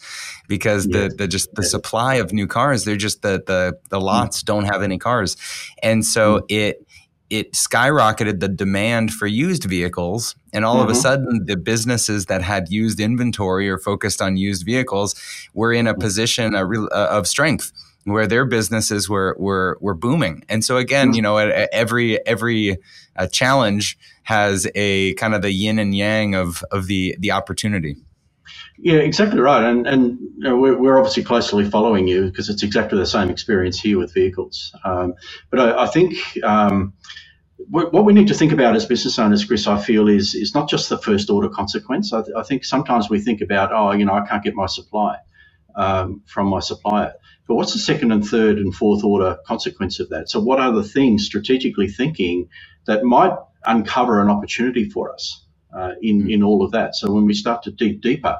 because 0.48 0.86
the, 0.88 1.14
the 1.16 1.28
just 1.28 1.54
the 1.54 1.62
supply 1.62 2.16
of 2.16 2.32
new 2.32 2.48
cars, 2.48 2.84
they're 2.84 2.96
just 2.96 3.22
the, 3.22 3.40
the, 3.46 3.78
the 3.90 4.00
mm. 4.00 4.02
lots 4.02 4.42
don't 4.42 4.64
have 4.64 4.82
any 4.82 4.98
cars. 4.98 5.36
And 5.80 6.04
so 6.04 6.40
mm. 6.40 6.44
it, 6.48 6.86
it 7.32 7.52
skyrocketed 7.54 8.40
the 8.40 8.48
demand 8.48 9.10
for 9.10 9.26
used 9.26 9.64
vehicles. 9.64 10.36
And 10.52 10.66
all 10.66 10.74
mm-hmm. 10.74 10.84
of 10.84 10.90
a 10.90 10.92
mm-hmm. 10.92 11.00
sudden, 11.00 11.44
the 11.46 11.56
businesses 11.56 12.26
that 12.26 12.42
had 12.42 12.68
used 12.68 13.00
inventory 13.00 13.70
or 13.70 13.78
focused 13.78 14.20
on 14.20 14.36
used 14.36 14.66
vehicles 14.66 15.14
were 15.54 15.72
in 15.72 15.86
a 15.86 15.94
mm. 15.94 16.00
position 16.00 16.54
of 16.54 17.26
strength 17.26 17.72
where 18.04 18.26
their 18.26 18.44
businesses 18.44 19.08
were 19.08 19.34
were 19.38 19.78
were 19.80 19.94
booming. 19.94 20.44
And 20.48 20.64
so 20.64 20.76
again, 20.76 21.08
hmm. 21.08 21.14
you 21.14 21.22
know, 21.22 21.36
every 21.36 22.24
every 22.26 22.76
uh, 23.16 23.28
challenge 23.28 23.96
has 24.24 24.68
a 24.74 25.14
kind 25.14 25.34
of 25.34 25.42
the 25.42 25.52
yin 25.52 25.78
and 25.78 25.96
yang 25.96 26.34
of 26.34 26.62
of 26.70 26.86
the 26.86 27.16
the 27.18 27.30
opportunity. 27.30 27.96
Yeah, 28.82 28.98
exactly 29.00 29.40
right. 29.40 29.64
And 29.64 29.86
and 29.88 30.20
you 30.20 30.44
know, 30.44 30.56
we're, 30.58 30.78
we're 30.78 30.98
obviously 30.98 31.24
closely 31.24 31.70
following 31.70 32.08
you 32.08 32.26
because 32.26 32.50
it's 32.50 32.64
exactly 32.64 32.98
the 32.98 33.06
same 33.06 33.30
experience 33.30 33.80
here 33.80 33.98
with 33.98 34.14
vehicles. 34.14 34.74
Um, 34.84 35.14
but 35.50 35.60
I, 35.60 35.84
I 35.84 35.88
think. 35.88 36.16
Um, 36.44 36.94
what 37.92 38.04
we 38.04 38.12
need 38.14 38.28
to 38.28 38.34
think 38.34 38.52
about 38.52 38.76
as 38.76 38.86
business 38.86 39.18
owners, 39.18 39.44
Chris, 39.44 39.66
I 39.68 39.80
feel 39.80 40.08
is 40.08 40.34
is 40.34 40.54
not 40.54 40.70
just 40.70 40.88
the 40.90 40.98
first 40.98 41.30
order 41.30 41.48
consequence. 41.48 42.12
I, 42.12 42.22
I 42.36 42.44
think 42.44 42.64
sometimes 42.64 43.10
we 43.10 43.20
think 43.20 43.42
about, 43.42 43.72
oh, 43.72 43.92
you 43.92 44.04
know, 44.06 44.14
I 44.14 44.26
can't 44.26 44.44
get 44.44 44.54
my 44.54 44.66
supply 44.66 45.18
um, 45.76 46.22
from 46.26 46.48
my 46.48 46.60
supplier. 46.60 47.14
But 47.48 47.56
what's 47.56 47.72
the 47.72 47.78
second 47.80 48.12
and 48.12 48.26
third 48.26 48.58
and 48.58 48.74
fourth 48.74 49.04
order 49.04 49.38
consequence 49.46 50.00
of 50.00 50.10
that? 50.10 50.30
So, 50.30 50.40
what 50.40 50.60
are 50.60 50.72
the 50.72 50.84
things 50.84 51.26
strategically 51.26 51.88
thinking 51.88 52.48
that 52.86 53.04
might 53.04 53.32
uncover 53.66 54.20
an 54.22 54.30
opportunity 54.30 54.88
for 54.90 55.12
us 55.12 55.44
uh, 55.76 55.92
in, 56.02 56.24
mm. 56.24 56.32
in 56.34 56.42
all 56.42 56.64
of 56.64 56.72
that? 56.72 56.94
So, 56.96 57.12
when 57.12 57.26
we 57.26 57.34
start 57.34 57.64
to 57.64 57.72
dig 57.72 58.00
deeper, 58.02 58.38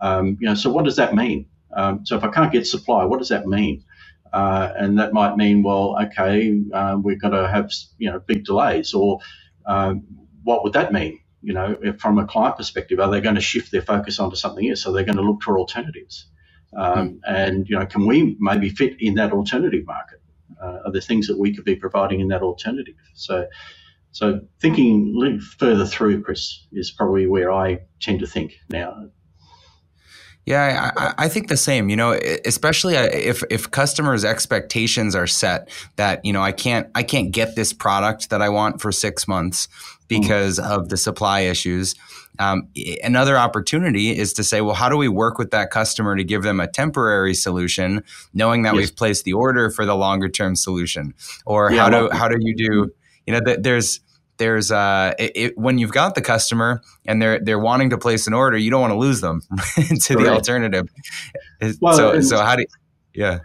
um, 0.00 0.36
you 0.40 0.48
know, 0.48 0.54
so 0.54 0.70
what 0.70 0.84
does 0.84 0.96
that 0.96 1.14
mean? 1.14 1.46
Um, 1.74 2.04
so, 2.06 2.16
if 2.16 2.24
I 2.24 2.28
can't 2.28 2.52
get 2.52 2.66
supply, 2.66 3.04
what 3.04 3.18
does 3.18 3.28
that 3.28 3.46
mean? 3.46 3.84
Uh, 4.32 4.72
and 4.76 4.98
that 4.98 5.12
might 5.12 5.36
mean, 5.36 5.62
well, 5.62 5.96
okay, 6.02 6.60
uh, 6.72 6.96
we're 7.00 7.16
going 7.16 7.34
to 7.34 7.48
have 7.48 7.72
you 7.98 8.10
know 8.10 8.20
big 8.20 8.44
delays, 8.44 8.94
or 8.94 9.20
um, 9.66 10.04
what 10.44 10.64
would 10.64 10.72
that 10.74 10.92
mean? 10.92 11.20
You 11.42 11.54
know, 11.54 11.76
from 11.98 12.18
a 12.18 12.26
client 12.26 12.56
perspective, 12.56 13.00
are 13.00 13.10
they 13.10 13.20
going 13.20 13.36
to 13.36 13.40
shift 13.40 13.70
their 13.72 13.82
focus 13.82 14.18
onto 14.18 14.36
something 14.36 14.68
else? 14.68 14.86
Are 14.86 14.92
they 14.92 15.04
going 15.04 15.16
to 15.16 15.22
look 15.22 15.42
for 15.42 15.58
alternatives? 15.58 16.26
Um, 16.76 17.10
mm. 17.10 17.18
And 17.26 17.68
you 17.68 17.78
know, 17.78 17.86
can 17.86 18.06
we 18.06 18.36
maybe 18.40 18.70
fit 18.70 18.96
in 19.00 19.14
that 19.14 19.32
alternative 19.32 19.84
market? 19.86 20.20
Uh, 20.62 20.78
are 20.86 20.92
there 20.92 21.00
things 21.00 21.26
that 21.28 21.38
we 21.38 21.54
could 21.54 21.64
be 21.64 21.76
providing 21.76 22.20
in 22.20 22.28
that 22.28 22.42
alternative? 22.42 22.94
So, 23.14 23.46
so 24.12 24.40
thinking 24.60 25.40
further 25.58 25.86
through, 25.86 26.22
Chris, 26.22 26.66
is 26.72 26.90
probably 26.90 27.26
where 27.26 27.52
I 27.52 27.80
tend 28.00 28.20
to 28.20 28.26
think 28.26 28.54
now. 28.70 29.08
Yeah, 30.48 30.92
I, 30.96 31.14
I, 31.24 31.28
think 31.28 31.48
the 31.48 31.58
same. 31.58 31.90
You 31.90 31.96
know, 31.96 32.12
especially 32.46 32.96
uh, 32.96 33.04
if 33.12 33.42
if 33.50 33.70
customers' 33.70 34.24
expectations 34.24 35.14
are 35.14 35.26
set 35.26 35.68
that 35.96 36.24
you 36.24 36.32
know 36.32 36.40
I 36.40 36.52
can't 36.52 36.88
I 36.94 37.02
can't 37.02 37.32
get 37.32 37.54
this 37.54 37.74
product 37.74 38.30
that 38.30 38.40
I 38.40 38.48
want 38.48 38.80
for 38.80 38.90
six 38.90 39.28
months 39.28 39.66
mm. 39.66 40.08
because 40.08 40.58
mm-hmm. 40.58 40.72
of 40.72 40.88
the 40.88 40.96
supply 40.96 41.40
issues. 41.40 41.94
Um, 42.38 42.68
another 43.04 43.36
opportunity 43.36 44.16
is 44.16 44.32
to 44.34 44.44
say, 44.44 44.62
well, 44.62 44.74
how 44.74 44.88
do 44.88 44.96
we 44.96 45.08
work 45.08 45.38
with 45.38 45.50
that 45.50 45.70
customer 45.70 46.16
to 46.16 46.24
give 46.24 46.44
them 46.44 46.60
a 46.60 46.68
temporary 46.68 47.34
solution, 47.34 48.02
knowing 48.32 48.62
that 48.62 48.74
yes. 48.74 48.80
we've 48.80 48.96
placed 48.96 49.24
the 49.24 49.34
order 49.34 49.68
for 49.70 49.84
the 49.84 49.96
longer 49.96 50.30
term 50.30 50.56
solution? 50.56 51.12
Or 51.44 51.70
yeah, 51.70 51.82
how 51.82 51.90
do 51.90 52.08
how 52.10 52.26
do 52.26 52.38
you 52.40 52.56
do? 52.56 52.90
You 53.26 53.34
know, 53.34 53.40
th- 53.40 53.58
there's 53.60 54.00
there's 54.38 54.70
uh, 54.70 55.14
it, 55.18 55.32
it, 55.34 55.58
when 55.58 55.78
you've 55.78 55.92
got 55.92 56.14
the 56.14 56.22
customer 56.22 56.82
and 57.06 57.20
they're 57.20 57.38
they're 57.40 57.58
wanting 57.58 57.90
to 57.90 57.98
place 57.98 58.26
an 58.26 58.34
order, 58.34 58.56
you 58.56 58.70
don't 58.70 58.80
want 58.80 58.92
to 58.92 58.98
lose 58.98 59.20
them 59.20 59.42
to 60.02 60.16
the 60.16 60.28
alternative. 60.28 60.88
Well, 61.80 61.96
so 61.96 62.20
so 62.20 62.38
how 62.38 62.56
do 62.56 62.62
you, 62.62 62.68
yeah. 63.14 63.40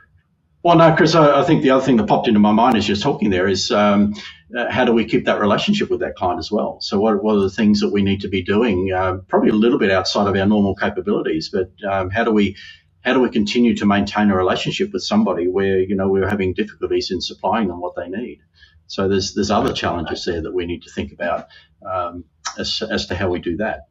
Well, 0.64 0.78
no, 0.78 0.96
Chris, 0.96 1.14
I, 1.14 1.42
I, 1.42 1.44
think 1.44 1.62
the 1.62 1.72
other 1.72 1.84
thing 1.84 1.98
that 1.98 2.08
popped 2.08 2.30
into 2.30 2.40
my 2.40 2.54
mind 2.54 2.78
as 2.78 2.88
you're 2.88 2.96
talking 2.96 3.32
there 3.32 3.50
is 3.50 3.70
um, 3.70 4.14
uh, 4.58 4.72
how 4.72 4.86
do 4.86 4.94
we 4.94 5.04
keep 5.04 5.26
that 5.26 5.42
relationship 5.42 5.90
with 5.90 6.00
that 6.00 6.16
client 6.16 6.40
as 6.40 6.50
well? 6.50 6.80
So, 6.80 7.00
what, 7.02 7.22
what 7.22 7.36
are 7.36 7.42
the 7.42 7.50
things 7.50 7.82
that 7.82 7.90
we 7.90 8.02
need 8.02 8.22
to 8.22 8.30
be 8.30 8.42
doing? 8.42 8.94
Uh, 8.94 9.18
probably 9.28 9.50
a 9.50 9.56
little 9.56 9.78
bit 9.78 9.92
outside 9.92 10.26
of 10.26 10.38
our 10.38 10.46
normal 10.46 10.74
capabilities, 10.74 11.50
but 11.50 11.72
um, 11.92 12.10
how 12.10 12.24
do 12.24 12.32
we 12.32 12.56
how 13.02 13.14
do 13.14 13.20
we 13.20 13.30
continue 13.30 13.76
to 13.76 13.86
maintain 13.86 14.32
a 14.32 14.38
relationship 14.38 14.94
with 14.94 15.04
somebody 15.04 15.50
where 15.50 15.80
you 15.80 15.96
know 15.96 16.08
we're 16.08 16.30
having 16.30 16.54
difficulties 16.54 17.12
in 17.12 17.20
supplying 17.20 17.68
them 17.68 17.82
what 17.82 17.96
they 17.98 18.08
need? 18.08 18.40
So 18.88 19.08
there's 19.08 19.34
there's 19.34 19.52
other 19.52 19.74
challenges 19.74 20.26
there 20.26 20.42
that 20.42 20.54
we 20.54 20.66
need 20.66 20.84
to 20.84 20.92
think 20.92 21.12
about 21.12 21.48
um, 21.90 22.26
as 22.58 22.82
as 22.82 23.08
to 23.08 23.16
how 23.16 23.30
we 23.30 23.40
do 23.40 23.58
that. 23.58 23.88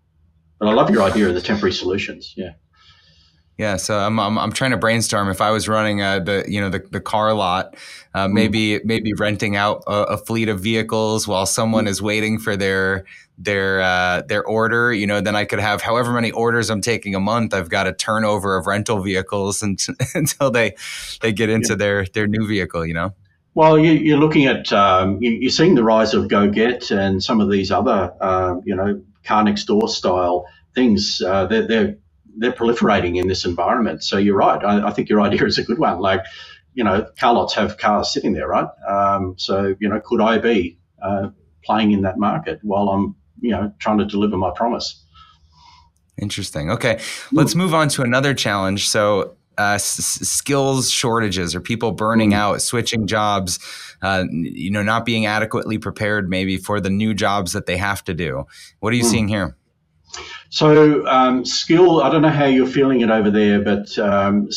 But 0.58 0.68
I 0.68 0.74
love 0.74 0.90
your 0.90 1.02
idea 1.02 1.28
of 1.28 1.34
the 1.34 1.40
temporary 1.40 1.72
solutions. 1.72 2.34
Yeah. 2.36 2.52
Yeah, 3.58 3.76
so 3.76 3.98
I'm, 3.98 4.18
I'm, 4.18 4.38
I'm 4.38 4.52
trying 4.52 4.70
to 4.70 4.76
brainstorm. 4.76 5.28
If 5.28 5.40
I 5.40 5.50
was 5.50 5.68
running 5.68 6.00
uh, 6.00 6.20
the 6.20 6.44
you 6.48 6.60
know 6.60 6.70
the, 6.70 6.80
the 6.90 7.00
car 7.00 7.34
lot, 7.34 7.76
uh, 8.14 8.26
mm. 8.26 8.32
maybe 8.32 8.80
maybe 8.82 9.12
renting 9.12 9.56
out 9.56 9.84
a, 9.86 10.04
a, 10.04 10.16
fleet 10.16 10.48
of 10.48 10.60
vehicles 10.60 11.28
while 11.28 11.44
someone 11.44 11.84
mm. 11.84 11.88
is 11.88 12.00
waiting 12.00 12.38
for 12.38 12.56
their 12.56 13.04
their 13.36 13.82
uh, 13.82 14.22
their 14.22 14.42
order. 14.42 14.92
You 14.92 15.06
know, 15.06 15.20
then 15.20 15.36
I 15.36 15.44
could 15.44 15.60
have 15.60 15.82
however 15.82 16.12
many 16.12 16.30
orders 16.30 16.70
I'm 16.70 16.80
taking 16.80 17.14
a 17.14 17.20
month. 17.20 17.52
I've 17.52 17.68
got 17.68 17.86
a 17.86 17.92
turnover 17.92 18.56
of 18.56 18.66
rental 18.66 19.02
vehicles 19.02 19.62
until, 19.62 19.94
until 20.14 20.50
they 20.50 20.74
they 21.20 21.32
get 21.32 21.50
into 21.50 21.74
yeah. 21.74 21.76
their 21.76 22.06
their 22.06 22.26
new 22.26 22.46
vehicle. 22.46 22.86
You 22.86 22.94
know. 22.94 23.14
Well, 23.54 23.78
you, 23.78 24.14
are 24.14 24.18
looking 24.18 24.46
at 24.46 24.72
um, 24.72 25.18
you, 25.20 25.48
are 25.48 25.50
seeing 25.50 25.74
the 25.74 25.84
rise 25.84 26.14
of 26.14 26.24
GoGet 26.24 26.90
and 26.96 27.22
some 27.22 27.40
of 27.40 27.50
these 27.50 27.70
other 27.70 28.12
uh, 28.20 28.56
you 28.64 28.74
know 28.74 29.02
car 29.24 29.44
next 29.44 29.64
door 29.64 29.88
style 29.88 30.46
things. 30.74 31.20
Uh, 31.24 31.46
they're, 31.46 31.66
they're 31.66 31.96
they're 32.36 32.52
proliferating 32.52 33.20
in 33.20 33.28
this 33.28 33.44
environment. 33.44 34.02
So 34.02 34.16
you're 34.16 34.36
right. 34.36 34.62
I, 34.64 34.88
I, 34.88 34.90
think 34.92 35.08
your 35.08 35.20
idea 35.20 35.44
is 35.44 35.58
a 35.58 35.62
good 35.62 35.78
one. 35.78 36.00
Like, 36.00 36.24
you 36.72 36.82
know, 36.82 37.06
car 37.18 37.34
lots 37.34 37.52
have 37.54 37.76
cars 37.76 38.12
sitting 38.12 38.32
there, 38.32 38.48
right? 38.48 38.68
Um, 38.88 39.34
so 39.36 39.74
you 39.80 39.88
know, 39.88 40.00
could 40.02 40.20
I 40.20 40.38
be 40.38 40.78
uh, 41.02 41.28
playing 41.62 41.92
in 41.92 42.02
that 42.02 42.18
market 42.18 42.60
while 42.62 42.88
I'm 42.88 43.14
you 43.40 43.50
know 43.50 43.72
trying 43.78 43.98
to 43.98 44.06
deliver 44.06 44.36
my 44.36 44.50
promise? 44.54 45.04
Interesting. 46.20 46.70
Okay, 46.70 47.00
let's 47.32 47.54
move 47.54 47.74
on 47.74 47.88
to 47.90 48.02
another 48.02 48.34
challenge. 48.34 48.88
So. 48.88 49.36
Uh, 49.58 49.74
s- 49.74 50.18
skills 50.22 50.90
shortages 50.90 51.54
or 51.54 51.60
people 51.60 51.92
burning 51.92 52.30
mm. 52.30 52.36
out, 52.36 52.62
switching 52.62 53.06
jobs, 53.06 53.58
uh, 54.00 54.24
you 54.30 54.70
know, 54.70 54.82
not 54.82 55.04
being 55.04 55.26
adequately 55.26 55.78
prepared 55.78 56.30
maybe 56.30 56.56
for 56.56 56.80
the 56.80 56.88
new 56.88 57.12
jobs 57.12 57.52
that 57.52 57.66
they 57.66 57.76
have 57.76 58.02
to 58.02 58.14
do. 58.14 58.46
What 58.80 58.94
are 58.94 58.96
you 58.96 59.04
mm. 59.04 59.10
seeing 59.10 59.28
here? 59.28 59.56
So, 60.48 61.06
um, 61.06 61.44
skill, 61.44 62.02
I 62.02 62.10
don't 62.10 62.22
know 62.22 62.30
how 62.30 62.46
you're 62.46 62.66
feeling 62.66 63.02
it 63.02 63.10
over 63.10 63.30
there, 63.30 63.60
but 63.60 63.98
um, 63.98 64.48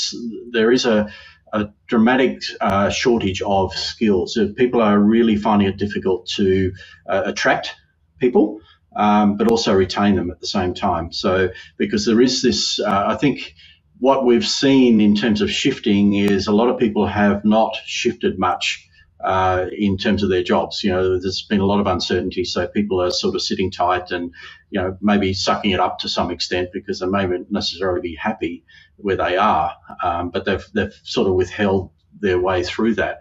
there 0.52 0.72
is 0.72 0.86
a, 0.86 1.10
a 1.54 1.70
dramatic 1.88 2.42
uh, 2.62 2.90
shortage 2.90 3.42
of 3.42 3.74
skills. 3.74 4.38
People 4.56 4.82
are 4.82 5.00
really 5.00 5.36
finding 5.36 5.68
it 5.68 5.78
difficult 5.78 6.28
to 6.36 6.72
uh, 7.08 7.24
attract 7.26 7.76
people, 8.20 8.60
um, 8.96 9.38
but 9.38 9.50
also 9.50 9.74
retain 9.74 10.16
them 10.16 10.32
at 10.32 10.40
the 10.40 10.48
same 10.48 10.74
time. 10.74 11.12
So, 11.12 11.50
because 11.78 12.06
there 12.06 12.22
is 12.22 12.42
this, 12.42 12.80
uh, 12.80 13.06
I 13.08 13.16
think 13.16 13.56
what 14.00 14.26
we've 14.26 14.46
seen 14.48 15.02
in 15.02 15.16
terms 15.16 15.42
of 15.42 15.50
shifting 15.52 16.14
is 16.16 16.48
a 16.48 16.52
lot 16.52 16.70
of 16.70 16.80
people 16.80 17.08
have 17.08 17.46
not 17.46 17.76
shifted 17.86 18.38
much 18.38 18.88
uh, 19.24 19.68
in 19.76 19.98
terms 19.98 20.22
of 20.24 20.30
their 20.30 20.44
jobs. 20.44 20.84
You 20.84 20.92
know, 20.92 21.20
there's 21.20 21.44
been 21.44 21.62
a 21.62 21.66
lot 21.66 21.80
of 21.80 21.88
uncertainty, 21.88 22.44
so 22.44 22.68
people 22.68 23.02
are 23.02 23.12
sort 23.12 23.36
of 23.36 23.42
sitting 23.42 23.72
tight 23.72 24.12
and, 24.12 24.34
you 24.70 24.82
know, 24.82 24.98
maybe 25.02 25.34
sucking 25.34 25.72
it 25.72 25.80
up 25.80 26.00
to 26.00 26.10
some 26.10 26.30
extent 26.32 26.70
because 26.74 27.00
they 27.00 27.08
may 27.08 27.26
not 27.26 27.52
necessarily 27.52 28.02
be 28.02 28.16
happy 28.16 28.66
where 28.98 29.16
they 29.18 29.38
are, 29.38 29.74
um, 30.04 30.30
but 30.30 30.46
they've, 30.46 30.66
they've 30.74 30.94
sort 31.04 31.28
of 31.28 31.36
withheld 31.36 31.92
their 32.20 32.40
way 32.40 32.64
through 32.64 32.96
that. 32.96 33.20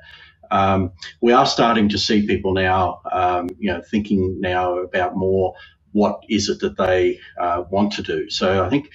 Um, 0.51 0.93
we 1.21 1.33
are 1.33 1.47
starting 1.47 1.89
to 1.91 1.99
see 1.99 2.27
people 2.27 2.53
now, 2.53 3.01
um, 3.11 3.49
you 3.59 3.73
know, 3.73 3.83
thinking 3.83 4.41
now 4.41 4.79
about 4.79 5.17
more 5.17 5.55
what 5.93 6.21
is 6.29 6.49
it 6.49 6.61
that 6.61 6.77
they 6.77 7.19
uh, 7.41 7.65
want 7.71 7.93
to 7.93 8.03
do. 8.03 8.29
So 8.29 8.65
I 8.65 8.69
think 8.69 8.91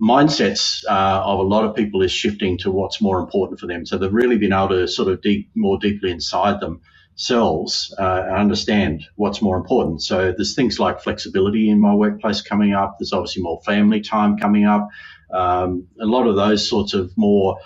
mindsets 0.00 0.82
uh, 0.88 1.22
of 1.24 1.38
a 1.38 1.42
lot 1.42 1.64
of 1.64 1.76
people 1.76 2.02
is 2.02 2.10
shifting 2.10 2.56
to 2.58 2.70
what's 2.70 3.00
more 3.00 3.18
important 3.18 3.60
for 3.60 3.66
them. 3.66 3.84
So 3.84 3.98
they've 3.98 4.12
really 4.12 4.38
been 4.38 4.52
able 4.52 4.70
to 4.70 4.88
sort 4.88 5.08
of 5.08 5.20
deep, 5.20 5.50
more 5.54 5.78
deeply 5.78 6.10
inside 6.10 6.60
themselves 6.60 7.94
uh, 7.98 8.24
and 8.26 8.36
understand 8.36 9.04
what's 9.16 9.42
more 9.42 9.56
important. 9.56 10.02
So 10.02 10.32
there's 10.32 10.54
things 10.54 10.78
like 10.78 11.00
flexibility 11.00 11.68
in 11.68 11.80
my 11.80 11.94
workplace 11.94 12.40
coming 12.40 12.72
up. 12.72 12.96
There's 12.98 13.12
obviously 13.12 13.42
more 13.42 13.60
family 13.64 14.00
time 14.00 14.38
coming 14.38 14.64
up. 14.64 14.88
Um, 15.32 15.86
a 16.00 16.06
lot 16.06 16.26
of 16.26 16.34
those 16.34 16.68
sorts 16.68 16.94
of 16.94 17.12
more, 17.16 17.58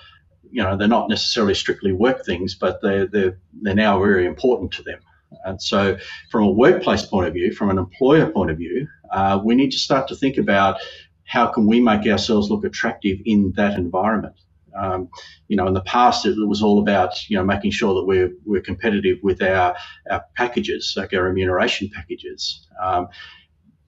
you 0.50 0.62
know, 0.62 0.76
they're 0.76 0.88
not 0.88 1.09
necessarily 1.09 1.55
strictly 1.55 1.93
work 1.93 2.26
things, 2.26 2.57
but 2.57 2.81
they're, 2.83 3.07
they're, 3.07 3.38
they're 3.62 3.75
now 3.75 3.99
very 4.00 4.26
important 4.26 4.73
to 4.73 4.83
them. 4.83 4.99
And 5.45 5.61
so, 5.61 5.99
from 6.31 6.45
a 6.45 6.50
workplace 6.50 7.05
point 7.05 7.26
of 7.26 7.35
view, 7.35 7.53
from 7.53 7.71
an 7.71 7.79
employer 7.79 8.31
point 8.31 8.50
of 8.53 8.59
view, 8.59 8.87
uh, 9.11 9.41
we 9.45 9.55
need 9.57 9.73
to 9.73 9.79
start 9.79 10.09
to 10.09 10.17
think 10.17 10.37
about 10.37 10.76
how 11.25 11.47
can 11.47 11.66
we 11.66 11.81
make 11.81 12.07
ourselves 12.07 12.50
look 12.50 12.64
attractive 12.64 13.19
in 13.25 13.52
that 13.57 13.78
environment? 13.78 14.35
Um, 14.76 15.09
you 15.49 15.57
know, 15.57 15.66
in 15.66 15.75
the 15.75 15.83
past, 15.83 16.26
it 16.26 16.37
was 16.37 16.62
all 16.62 16.81
about 16.81 17.28
you 17.31 17.37
know 17.37 17.45
making 17.45 17.71
sure 17.71 17.95
that 17.95 18.04
we're 18.04 18.33
we're 18.45 18.61
competitive 18.61 19.19
with 19.23 19.40
our 19.43 19.76
our 20.11 20.25
packages, 20.37 20.95
like 20.97 21.12
our 21.12 21.23
remuneration 21.23 21.90
packages. 21.95 22.66
Um, 22.83 23.09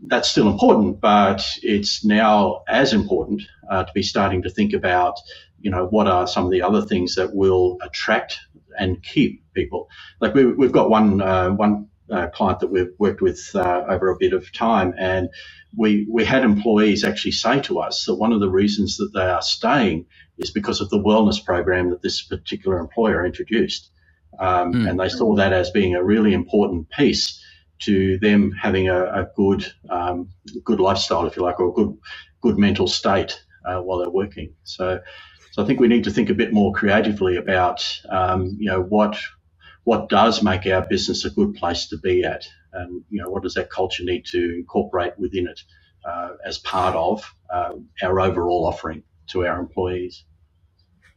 that's 0.00 0.30
still 0.30 0.48
important, 0.48 1.00
but 1.00 1.42
it's 1.62 2.04
now 2.04 2.62
as 2.68 2.92
important 2.92 3.42
uh, 3.70 3.84
to 3.84 3.92
be 3.94 4.02
starting 4.02 4.42
to 4.42 4.50
think 4.50 4.74
about, 4.74 5.18
you 5.60 5.70
know, 5.70 5.86
what 5.86 6.06
are 6.06 6.26
some 6.26 6.44
of 6.44 6.50
the 6.50 6.62
other 6.62 6.82
things 6.82 7.14
that 7.14 7.34
will 7.34 7.78
attract 7.82 8.38
and 8.78 9.02
keep 9.02 9.42
people. 9.54 9.88
Like 10.20 10.34
we, 10.34 10.42
have 10.42 10.72
got 10.72 10.90
one 10.90 11.20
uh, 11.20 11.50
one 11.50 11.88
uh, 12.10 12.28
client 12.28 12.60
that 12.60 12.68
we've 12.68 12.92
worked 12.98 13.20
with 13.20 13.40
uh, 13.54 13.84
over 13.88 14.08
a 14.10 14.16
bit 14.18 14.32
of 14.32 14.52
time, 14.52 14.94
and 14.98 15.28
we 15.76 16.06
we 16.10 16.24
had 16.24 16.44
employees 16.44 17.04
actually 17.04 17.32
say 17.32 17.60
to 17.60 17.80
us 17.80 18.04
that 18.06 18.14
one 18.16 18.32
of 18.32 18.40
the 18.40 18.50
reasons 18.50 18.96
that 18.96 19.10
they 19.14 19.26
are 19.26 19.42
staying 19.42 20.06
is 20.38 20.50
because 20.50 20.80
of 20.80 20.90
the 20.90 20.98
wellness 20.98 21.44
program 21.44 21.90
that 21.90 22.02
this 22.02 22.22
particular 22.22 22.78
employer 22.78 23.24
introduced, 23.26 23.90
um, 24.38 24.72
mm. 24.72 24.88
and 24.88 24.98
they 24.98 25.08
saw 25.08 25.34
that 25.36 25.52
as 25.52 25.70
being 25.70 25.94
a 25.94 26.04
really 26.04 26.32
important 26.32 26.88
piece 26.90 27.42
to 27.78 28.18
them 28.20 28.52
having 28.52 28.88
a, 28.88 29.04
a 29.04 29.28
good 29.36 29.66
um, 29.90 30.28
good 30.64 30.80
lifestyle, 30.80 31.26
if 31.26 31.36
you 31.36 31.42
like, 31.42 31.60
or 31.60 31.70
a 31.70 31.72
good 31.72 31.96
good 32.40 32.58
mental 32.58 32.86
state 32.88 33.42
uh, 33.66 33.80
while 33.80 33.98
they're 33.98 34.10
working. 34.10 34.54
So. 34.64 35.00
So 35.52 35.62
I 35.62 35.66
think 35.66 35.80
we 35.80 35.88
need 35.88 36.04
to 36.04 36.10
think 36.10 36.28
a 36.28 36.34
bit 36.34 36.52
more 36.52 36.70
creatively 36.74 37.36
about, 37.36 37.82
um, 38.10 38.58
you 38.58 38.70
know, 38.70 38.82
what 38.82 39.16
what 39.86 40.08
does 40.08 40.42
make 40.42 40.66
our 40.66 40.84
business 40.84 41.24
a 41.24 41.30
good 41.30 41.54
place 41.54 41.86
to 41.86 41.96
be 41.96 42.24
at, 42.24 42.44
and 42.72 43.04
you 43.08 43.22
know 43.22 43.30
what 43.30 43.44
does 43.44 43.54
that 43.54 43.70
culture 43.70 44.02
need 44.02 44.26
to 44.26 44.56
incorporate 44.56 45.16
within 45.16 45.46
it 45.46 45.60
uh, 46.04 46.30
as 46.44 46.58
part 46.58 46.96
of 46.96 47.32
uh, 47.48 47.72
our 48.02 48.18
overall 48.18 48.66
offering 48.66 49.04
to 49.28 49.46
our 49.46 49.60
employees. 49.60 50.24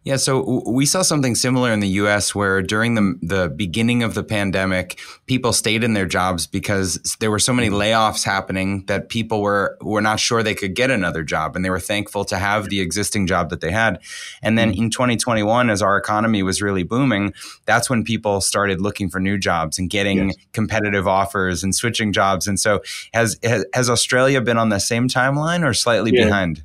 Yeah, 0.05 0.15
so 0.15 0.63
we 0.65 0.85
saw 0.85 1.01
something 1.01 1.35
similar 1.35 1.73
in 1.73 1.81
the 1.81 1.87
US 1.89 2.33
where 2.33 2.61
during 2.61 2.95
the, 2.95 3.19
the 3.21 3.49
beginning 3.49 4.01
of 4.01 4.13
the 4.13 4.23
pandemic, 4.23 4.97
people 5.25 5.51
stayed 5.51 5.83
in 5.83 5.93
their 5.93 6.05
jobs 6.05 6.47
because 6.47 7.17
there 7.19 7.29
were 7.29 7.39
so 7.39 7.51
many 7.51 7.69
mm. 7.69 7.73
layoffs 7.73 8.23
happening 8.23 8.85
that 8.85 9.09
people 9.09 9.41
were, 9.41 9.77
were 9.81 10.01
not 10.01 10.19
sure 10.19 10.41
they 10.41 10.55
could 10.55 10.73
get 10.73 10.89
another 10.89 11.21
job 11.21 11.53
and 11.55 11.65
they 11.65 11.69
were 11.69 11.81
thankful 11.81 12.23
to 12.25 12.37
have 12.37 12.69
the 12.69 12.79
existing 12.79 13.27
job 13.27 13.49
that 13.49 13.59
they 13.59 13.71
had. 13.71 13.99
And 14.41 14.57
then 14.57 14.71
mm. 14.71 14.77
in 14.77 14.89
2021, 14.89 15.69
as 15.69 15.81
our 15.81 15.97
economy 15.97 16.43
was 16.43 16.61
really 16.61 16.83
booming, 16.83 17.33
that's 17.65 17.89
when 17.89 18.05
people 18.05 18.39
started 18.39 18.79
looking 18.79 19.09
for 19.09 19.19
new 19.19 19.37
jobs 19.37 19.77
and 19.77 19.89
getting 19.89 20.29
yes. 20.29 20.37
competitive 20.53 21.09
offers 21.09 21.61
and 21.61 21.75
switching 21.75 22.13
jobs. 22.13 22.47
And 22.47 22.57
so 22.57 22.81
has, 23.13 23.37
has, 23.43 23.65
has 23.73 23.89
Australia 23.89 24.39
been 24.39 24.57
on 24.57 24.69
the 24.69 24.79
same 24.79 25.09
timeline 25.09 25.67
or 25.67 25.73
slightly 25.73 26.11
yeah. 26.13 26.23
behind? 26.23 26.63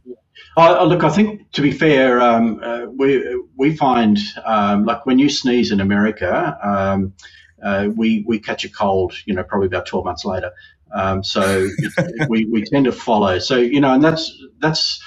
Look, 0.57 1.05
I 1.05 1.11
think 1.11 1.51
to 1.53 1.63
be 1.63 1.73
fair, 1.73 2.21
um, 2.23 2.61
uh, 2.63 2.87
we 2.87 3.43
we 3.57 3.77
find 3.77 4.19
um, 4.45 4.87
like 4.87 5.07
when 5.07 5.19
you 5.19 5.29
sneeze 5.31 5.73
in 5.73 5.81
America, 5.81 6.59
um, 6.63 7.15
uh, 7.63 7.89
we 7.97 8.25
we 8.29 8.39
catch 8.41 8.65
a 8.65 8.71
cold, 8.71 9.15
you 9.27 9.35
know, 9.35 9.45
probably 9.45 9.67
about 9.69 9.87
twelve 9.87 10.07
months 10.07 10.25
later. 10.25 10.53
Um, 10.95 11.25
so 11.25 11.69
we, 12.29 12.47
we 12.47 12.65
tend 12.65 12.85
to 12.87 12.93
follow. 12.93 13.41
So 13.41 13.57
you 13.59 13.81
know, 13.81 13.95
and 13.95 14.05
that's 14.05 14.33
that's 14.61 15.03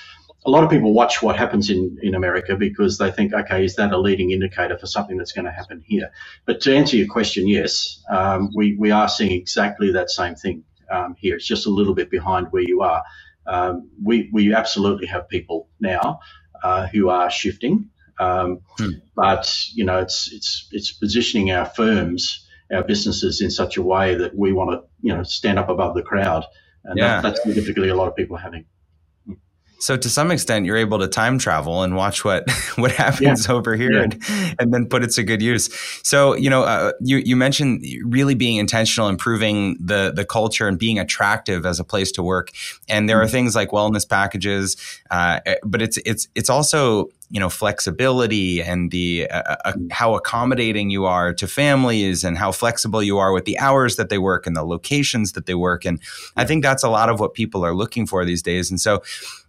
a 0.46 0.50
lot 0.52 0.64
of 0.66 0.70
people 0.72 0.94
watch 0.94 1.22
what 1.22 1.38
happens 1.38 1.70
in, 1.70 1.98
in 2.04 2.16
America 2.16 2.56
because 2.56 2.98
they 2.98 3.12
think, 3.12 3.34
okay, 3.34 3.66
is 3.66 3.76
that 3.78 3.94
a 3.94 4.00
leading 4.00 4.32
indicator 4.32 4.78
for 4.78 4.88
something 4.88 5.18
that's 5.18 5.34
going 5.34 5.46
to 5.46 5.52
happen 5.52 5.84
here? 5.86 6.12
But 6.46 6.62
to 6.62 6.76
answer 6.76 6.98
your 6.98 7.08
question, 7.08 7.48
yes, 7.48 8.04
um, 8.10 8.52
we, 8.56 8.76
we 8.78 8.92
are 8.92 9.10
seeing 9.10 9.34
exactly 9.34 9.92
that 9.94 10.10
same 10.10 10.36
thing 10.36 10.64
um, 10.92 11.16
here. 11.20 11.36
It's 11.36 11.48
just 11.48 11.68
a 11.68 11.70
little 11.70 11.94
bit 11.96 12.10
behind 12.12 12.48
where 12.52 12.64
you 12.64 12.82
are 12.82 13.04
um, 13.48 13.90
we, 14.04 14.30
we 14.34 14.54
absolutely 14.54 15.08
have 15.08 15.30
people 15.30 15.70
now 15.80 16.20
uh, 16.64 16.88
who 16.88 17.10
are 17.10 17.30
shifting. 17.30 17.90
Um, 18.20 18.62
hmm. 18.78 18.92
But 19.16 19.54
you 19.74 19.86
know, 19.86 20.00
it's 20.00 20.32
it's 20.32 20.68
it's 20.72 20.92
positioning 20.92 21.52
our 21.52 21.66
firms, 21.66 22.48
our 22.72 22.84
businesses 22.84 23.42
in 23.42 23.52
such 23.52 23.78
a 23.78 23.82
way 23.82 24.16
that 24.16 24.36
we 24.36 24.54
want 24.54 24.72
to 24.72 24.88
you 25.02 25.16
know 25.16 25.24
stand 25.24 25.60
up 25.60 25.70
above 25.70 25.96
the 25.96 26.02
crowd, 26.02 26.46
and 26.84 26.98
yeah. 26.98 27.22
that, 27.22 27.24
that's 27.24 27.44
the 27.44 27.54
difficulty 27.54 27.90
a 27.90 27.96
lot 27.96 28.08
of 28.08 28.16
people 28.16 28.36
are 28.36 28.42
having. 28.42 28.66
So 29.80 29.96
to 29.98 30.10
some 30.10 30.32
extent, 30.32 30.66
you're 30.66 30.78
able 30.78 31.00
to 31.00 31.08
time 31.08 31.38
travel 31.38 31.84
and 31.84 31.96
watch 31.96 32.26
what 32.26 32.50
what 32.76 32.92
happens 32.92 33.48
yeah. 33.48 33.54
over 33.54 33.76
here, 33.76 33.94
yeah. 33.94 34.04
and, 34.04 34.56
and 34.60 34.74
then 34.74 34.88
put 34.88 35.04
it 35.04 35.12
to 35.12 35.24
good 35.24 35.42
use. 35.42 35.70
So 36.04 36.36
you 36.36 36.50
know, 36.50 36.64
uh, 36.64 36.94
you 37.02 37.18
you 37.18 37.36
mentioned 37.36 37.86
really 38.06 38.36
being 38.36 38.58
intentional, 38.58 39.08
improving 39.08 39.78
the 39.80 40.12
the 40.16 40.26
culture, 40.26 40.68
and 40.68 40.78
being 40.78 41.00
attractive 41.00 41.66
as 41.66 41.80
a 41.80 41.84
place 41.84 42.12
to 42.14 42.24
work. 42.24 42.52
And 42.90 43.08
there 43.08 43.18
mm-hmm. 43.18 43.26
are 43.26 43.30
things 43.30 43.56
like 43.56 43.70
wellness 43.70 44.08
packages, 44.08 44.78
uh, 45.12 45.40
eh, 45.46 45.56
but 45.64 45.82
it's 45.82 45.98
it's 46.06 46.28
it's 46.36 46.50
also 46.50 47.10
you 47.30 47.40
know 47.40 47.50
flexibility 47.50 48.62
and 48.62 48.92
the 48.92 49.30
uh, 49.30 49.56
uh, 49.66 49.74
mm. 49.74 49.92
how 49.92 50.16
accommodating 50.16 50.90
you 50.90 51.06
are 51.06 51.34
to 51.34 51.48
families 51.48 52.24
and 52.24 52.38
how 52.38 52.52
flexible 52.52 53.04
you 53.04 53.18
are 53.18 53.34
with 53.34 53.46
the 53.46 53.60
hours 53.60 53.98
that 53.98 54.10
they 54.10 54.18
work 54.18 54.48
and 54.48 54.56
the 54.56 54.64
locations 54.64 55.34
that 55.34 55.46
they 55.46 55.56
work 55.56 55.84
and 55.84 56.00
i 56.38 56.46
think 56.46 56.64
that's 56.64 56.84
a 56.84 56.90
lot 56.90 57.10
of 57.10 57.20
what 57.20 57.34
people 57.34 57.66
are 57.66 57.76
looking 57.76 58.06
for 58.06 58.24
these 58.24 58.42
days 58.42 58.70
and 58.70 58.80
so 58.80 59.02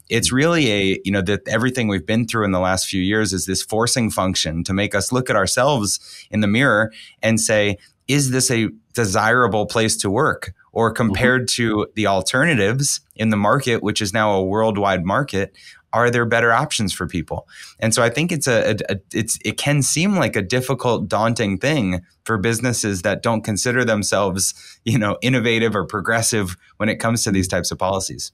it's 0.09 0.33
really 0.33 0.71
a 0.71 1.01
you 1.05 1.13
know 1.13 1.23
that 1.23 1.47
everything 1.47 1.89
we've 1.89 2.07
been 2.07 2.27
through 2.27 2.45
in 2.45 2.53
the 2.53 2.61
last 2.61 2.89
few 2.89 3.03
years 3.03 3.33
is 3.33 3.47
this 3.47 3.63
forcing 3.63 4.11
function 4.11 4.65
to 4.65 4.73
make 4.73 4.95
us 4.95 5.13
look 5.13 5.31
at 5.31 5.37
ourselves 5.37 6.01
in 6.31 6.41
the 6.41 6.47
mirror 6.47 6.93
and 7.23 7.41
say 7.41 7.77
is 8.07 8.31
this 8.31 8.51
a 8.51 8.69
desirable 8.95 9.67
place 9.67 9.97
to 9.97 10.11
work 10.11 10.53
or 10.73 10.91
mm-hmm. 10.91 10.97
compared 10.97 11.43
mm-hmm. 11.43 11.83
to 11.83 11.87
the 11.95 12.07
alternatives 12.07 13.01
in 13.17 13.31
the 13.31 13.37
market 13.37 13.83
which 13.83 14.01
is 14.01 14.13
now 14.13 14.33
a 14.33 14.43
worldwide 14.43 15.05
market 15.05 15.55
are 15.93 16.11
there 16.11 16.27
better 16.27 16.53
options 16.53 16.93
for 16.93 17.07
people 17.07 17.47
and 17.81 17.95
so 17.95 18.03
i 18.03 18.11
think 18.11 18.33
it's 18.33 18.47
a, 18.47 18.73
a, 18.73 18.77
a, 18.91 18.97
it's 19.13 19.39
it 19.45 19.57
can 19.57 19.83
seem 19.83 20.17
like 20.17 20.37
a 20.37 20.43
difficult 20.43 21.09
daunting 21.09 21.59
thing 21.59 22.03
for 22.25 22.37
businesses 22.37 23.03
that 23.03 23.23
don't 23.23 23.43
consider 23.43 23.85
themselves 23.85 24.55
you 24.85 24.99
know 24.99 25.17
innovative 25.23 25.75
or 25.75 25.85
progressive 25.85 26.57
when 26.77 26.89
it 26.89 26.97
comes 26.97 27.25
to 27.25 27.31
these 27.31 27.49
types 27.49 27.71
of 27.71 27.79
policies 27.79 28.33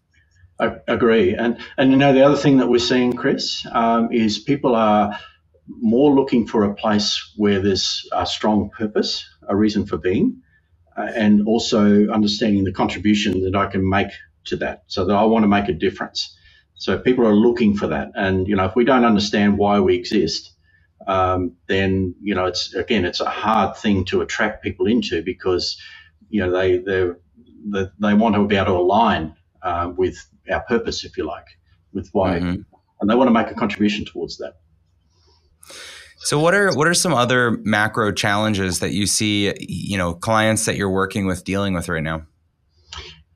I 0.61 0.77
agree. 0.89 1.35
And, 1.35 1.59
and 1.79 1.91
you 1.91 1.97
know, 1.99 2.13
the 2.13 2.25
other 2.25 2.37
thing 2.37 2.59
that 2.59 2.69
we're 2.69 2.79
seeing, 2.81 3.15
Chris, 3.15 3.67
um, 3.73 4.13
is 4.13 4.39
people 4.39 4.75
are 4.75 5.19
more 5.69 6.15
looking 6.15 6.47
for 6.47 6.65
a 6.65 6.75
place 6.75 7.33
where 7.37 7.61
there's 7.61 8.09
a 8.13 8.27
strong 8.27 8.71
purpose, 8.71 9.25
a 9.49 9.57
reason 9.57 9.87
for 9.87 9.99
being, 9.99 10.43
uh, 10.97 11.11
and 11.15 11.47
also 11.49 12.09
understanding 12.09 12.65
the 12.65 12.73
contribution 12.73 13.45
that 13.45 13.57
I 13.57 13.67
can 13.67 13.89
make 13.89 14.09
to 14.47 14.57
that 14.59 14.85
so 14.89 15.07
that 15.07 15.15
I 15.15 15.25
want 15.25 15.45
to 15.45 15.49
make 15.49 15.69
a 15.69 15.75
difference. 15.75 16.37
So 16.77 16.99
people 16.99 17.27
are 17.27 17.35
looking 17.35 17.77
for 17.77 17.89
that. 17.89 18.11
And, 18.17 18.49
you 18.49 18.57
know, 18.57 18.67
if 18.67 18.77
we 18.77 18.85
don't 18.85 19.05
understand 19.05 19.59
why 19.59 19.81
we 19.81 19.97
exist, 19.97 20.53
um, 21.07 21.57
then, 21.69 22.15
you 22.23 22.35
know, 22.35 22.47
it's, 22.47 22.75
again, 22.75 23.05
it's 23.05 23.21
a 23.21 23.31
hard 23.31 23.77
thing 23.77 24.05
to 24.07 24.23
attract 24.23 24.63
people 24.65 24.87
into 24.87 25.23
because, 25.23 25.79
you 26.31 26.41
know, 26.47 26.53
they, 26.53 26.79
they 26.79 27.11
they 28.01 28.15
want 28.15 28.35
to 28.37 28.47
be 28.47 28.57
able 28.57 28.67
to 28.67 28.73
align 28.73 29.35
uh, 29.65 29.93
with 29.97 30.17
our 30.51 30.63
purpose, 30.63 31.05
if 31.05 31.17
you 31.17 31.25
like, 31.25 31.47
with 31.93 32.09
why, 32.13 32.39
mm-hmm. 32.39 32.63
and 33.01 33.11
they 33.11 33.15
want 33.15 33.29
to 33.29 33.33
make 33.33 33.51
a 33.51 33.55
contribution 33.55 34.05
towards 34.05 34.39
that. 34.39 34.55
So 36.19 36.39
what 36.39 36.55
are 36.55 36.75
what 36.75 36.87
are 36.87 36.95
some 36.95 37.13
other 37.13 37.59
macro 37.65 38.13
challenges 38.13 38.79
that 38.81 38.93
you 38.93 39.07
see, 39.07 39.53
you 39.59 39.99
know, 39.99 40.15
clients 40.15 40.65
that 40.65 40.77
you're 40.77 40.91
working 40.91 41.27
with 41.27 41.45
dealing 41.45 41.75
with 41.75 41.89
right 41.89 42.03
now? 42.03 42.27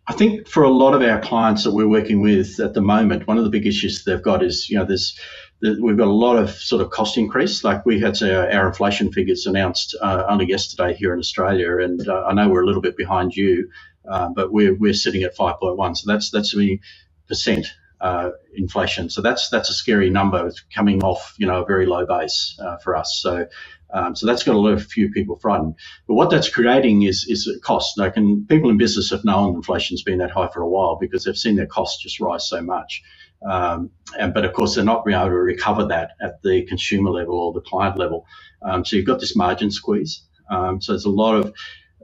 I 0.07 0.15
think 0.15 0.49
for 0.49 0.63
a 0.63 0.71
lot 0.71 0.95
of 0.95 1.03
our 1.03 1.21
clients 1.21 1.65
that 1.65 1.73
we're 1.73 1.89
working 1.89 2.23
with 2.23 2.59
at 2.61 2.73
the 2.73 2.81
moment, 2.81 3.27
one 3.27 3.37
of 3.37 3.45
the 3.45 3.51
big 3.51 3.67
issues 3.67 4.05
they've 4.05 4.23
got 4.23 4.43
is, 4.43 4.71
you 4.71 4.79
know, 4.79 4.87
there's 4.87 5.19
we've 5.61 5.99
got 5.99 6.09
a 6.09 6.13
lot 6.13 6.37
of 6.37 6.51
sort 6.51 6.81
of 6.81 6.91
cost 6.91 7.19
increase. 7.19 7.63
Like 7.63 7.85
we 7.85 8.01
had 8.01 8.21
our, 8.23 8.51
our 8.51 8.69
inflation 8.69 9.13
figures 9.13 9.47
announced 9.47 9.95
uh, 10.01 10.25
only 10.29 10.47
yesterday 10.47 10.95
here 10.95 11.13
in 11.13 11.19
Australia, 11.19 11.79
and 11.79 12.09
uh, 12.09 12.25
I 12.27 12.33
know 12.33 12.49
we're 12.49 12.63
a 12.63 12.67
little 12.67 12.81
bit 12.81 12.97
behind 12.97 13.37
you 13.37 13.69
uh, 14.11 14.31
but 14.31 14.53
we're, 14.53 14.75
we're 14.75 14.95
sitting 14.95 15.23
at 15.23 15.37
5.1. 15.37 15.97
So 15.97 16.11
that's 16.13 16.31
that's 16.31 16.55
the 16.55 16.81
percent 17.29 17.67
uh, 18.01 18.31
inflation. 18.55 19.11
So 19.11 19.23
that's 19.23 19.49
that's 19.51 19.71
a 19.71 19.75
scary 19.75 20.11
number. 20.11 20.47
It's 20.47 20.63
coming 20.75 21.03
off 21.03 21.35
you 21.39 21.47
know 21.47 21.63
a 21.63 21.67
very 21.67 21.87
low 21.87 22.07
base 22.07 22.59
uh, 22.63 22.79
for 22.79 22.97
us. 22.97 23.19
So 23.23 23.47
um, 23.93 24.15
so 24.15 24.27
that's 24.27 24.43
got 24.43 24.55
a 24.55 24.59
lot 24.59 24.75
of 24.75 24.85
few 24.85 25.11
people 25.11 25.37
frightened. 25.37 25.75
But 26.07 26.15
what 26.15 26.31
that's 26.31 26.49
creating 26.49 27.03
is 27.03 27.27
is 27.29 27.51
cost. 27.65 27.99
Like 27.99 28.17
and 28.17 28.49
people 28.49 28.71
in 28.71 28.79
business 28.79 29.11
have 29.11 29.25
known 29.25 29.55
inflation's 29.55 30.03
been 30.03 30.19
that 30.19 30.31
high 30.31 30.49
for 30.49 30.63
a 30.63 30.69
while 30.69 30.97
because 31.01 31.25
they've 31.25 31.37
seen 31.37 31.57
their 31.57 31.67
costs 31.67 32.03
just 32.03 32.21
rise 32.21 32.49
so 32.49 32.63
much. 32.63 33.03
Um, 33.49 33.91
and, 34.19 34.35
but 34.35 34.45
of 34.45 34.53
course, 34.53 34.75
they're 34.75 34.85
not 34.85 35.05
being 35.05 35.17
able 35.19 35.29
to 35.31 35.35
recover 35.37 35.87
that 35.87 36.13
at 36.21 36.43
the 36.43 36.65
consumer 36.67 37.11
level 37.11 37.39
or 37.39 37.53
the 37.53 37.61
client 37.61 37.97
level. 37.97 38.27
Um, 38.63 38.85
so 38.85 38.97
you've 38.97 39.07
got 39.07 39.21
this 39.21 39.37
margin 39.37 39.71
squeeze. 39.71 40.23
Um, 40.51 40.81
so 40.81 40.93
there's 40.93 41.05
a 41.05 41.11
lot 41.11 41.37
of 41.37 41.55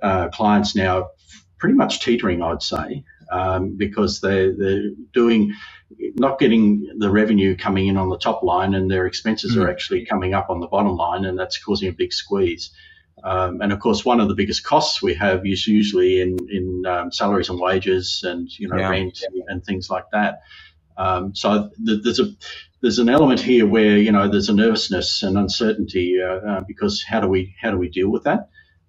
uh, 0.02 0.28
clients 0.28 0.76
now 0.76 1.08
pretty 1.58 1.74
much 1.74 2.00
teetering, 2.00 2.42
I'd 2.42 2.62
say, 2.62 3.04
um, 3.30 3.76
because 3.76 4.20
they, 4.20 4.50
they're 4.50 4.90
doing 5.12 5.52
not 6.16 6.38
getting 6.38 6.88
the 6.98 7.10
revenue 7.10 7.56
coming 7.56 7.86
in 7.86 7.96
on 7.96 8.08
the 8.08 8.18
top 8.18 8.42
line, 8.42 8.74
and 8.74 8.90
their 8.90 9.06
expenses 9.06 9.56
mm. 9.56 9.62
are 9.62 9.70
actually 9.70 10.04
coming 10.04 10.34
up 10.34 10.50
on 10.50 10.60
the 10.60 10.66
bottom 10.66 10.96
line, 10.96 11.24
and 11.24 11.38
that's 11.38 11.62
causing 11.62 11.88
a 11.88 11.92
big 11.92 12.12
squeeze. 12.12 12.70
Um, 13.22 13.60
and 13.60 13.72
of 13.72 13.80
course, 13.80 14.04
one 14.04 14.20
of 14.20 14.28
the 14.28 14.34
biggest 14.34 14.64
costs 14.64 15.02
we 15.02 15.14
have 15.14 15.46
is 15.46 15.66
usually 15.66 16.20
in 16.20 16.36
in 16.50 16.86
um, 16.86 17.12
salaries 17.12 17.48
and 17.48 17.60
wages, 17.60 18.22
and 18.24 18.48
you 18.58 18.68
know 18.68 18.76
yeah. 18.76 18.88
rent 18.88 19.22
and, 19.48 19.64
things 19.64 19.88
like 19.88 20.04
that. 20.12 20.42
Um, 20.96 21.34
so 21.34 21.70
there's 21.78 22.20
a 22.20 22.32
there's 22.80 22.98
an 22.98 23.08
element 23.08 23.40
here 23.40 23.66
where 23.66 23.96
you 23.96 24.12
know 24.12 24.28
there's 24.28 24.48
a 24.48 24.54
nervousness 24.54 25.22
and 25.22 25.38
uncertainty 25.38 26.20
uh, 26.20 26.26
uh, 26.26 26.60
because 26.66 27.02
how 27.02 27.20
do 27.20 27.28
we 27.28 27.54
how 27.60 27.70
do 27.70 27.78
we 27.78 27.88
deal 27.88 28.10
with 28.10 28.24
that? 28.24 28.48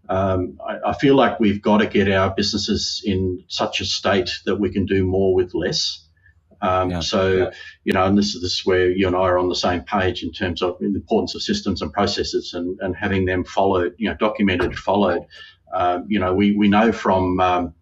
Um, 0.09 0.59
I, 0.67 0.89
I, 0.89 0.93
feel 0.93 1.15
like 1.15 1.39
we've 1.39 1.61
got 1.61 1.79
to 1.79 1.87
get 1.87 2.11
our 2.11 2.33
businesses 2.33 3.01
in 3.03 3.43
such 3.47 3.81
a 3.81 3.85
state 3.85 4.39
that 4.45 4.57
we 4.57 4.69
can 4.71 4.85
do 4.85 5.03
more 5.03 5.33
with 5.33 5.53
less. 5.55 6.05
Um, 6.61 6.91
yeah, 6.91 6.99
so, 6.99 7.31
yeah. 7.33 7.51
you 7.83 7.93
know, 7.93 8.05
and 8.05 8.17
this 8.17 8.35
is, 8.35 8.41
this 8.41 8.53
is 8.53 8.65
where 8.65 8.89
you 8.89 9.07
and 9.07 9.15
I 9.15 9.21
are 9.21 9.37
on 9.37 9.49
the 9.49 9.55
same 9.55 9.81
page 9.81 10.23
in 10.23 10.31
terms 10.31 10.61
of 10.61 10.77
the 10.79 10.85
importance 10.85 11.35
of 11.35 11.41
systems 11.41 11.81
and 11.81 11.91
processes 11.91 12.53
and, 12.53 12.79
and 12.81 12.95
having 12.95 13.25
them 13.25 13.43
followed, 13.43 13.95
you 13.97 14.07
know, 14.07 14.15
documented, 14.15 14.77
followed. 14.77 15.25
Um, 15.73 16.05
you 16.07 16.19
know, 16.19 16.33
we, 16.33 16.55
we 16.55 16.67
know 16.67 16.91
from, 16.91 17.39
um, 17.39 17.73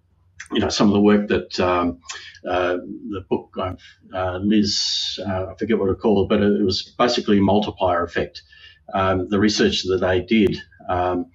you 0.52 0.60
know, 0.60 0.70
some 0.70 0.88
of 0.88 0.94
the 0.94 1.02
work 1.02 1.28
that 1.28 1.60
um, 1.60 2.00
uh, 2.48 2.78
the 3.10 3.26
book, 3.30 3.54
uh, 3.58 3.74
uh 4.14 4.40
Liz, 4.42 5.20
uh, 5.26 5.48
I 5.52 5.56
forget 5.58 5.78
what 5.78 5.90
it 5.90 6.00
called, 6.00 6.30
but 6.30 6.42
it 6.42 6.64
was 6.64 6.94
basically 6.98 7.40
multiplier 7.40 8.04
effect. 8.04 8.42
Um, 8.94 9.30
the 9.30 9.40
research 9.40 9.84
that 9.84 10.00
they 10.02 10.22
did 10.22 10.62
um, 10.90 11.28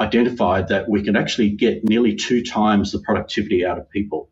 identified 0.00 0.68
that 0.68 0.88
we 0.88 1.02
can 1.02 1.16
actually 1.16 1.50
get 1.50 1.84
nearly 1.84 2.14
two 2.14 2.42
times 2.42 2.92
the 2.92 3.00
productivity 3.00 3.64
out 3.64 3.78
of 3.78 3.88
people 3.90 4.30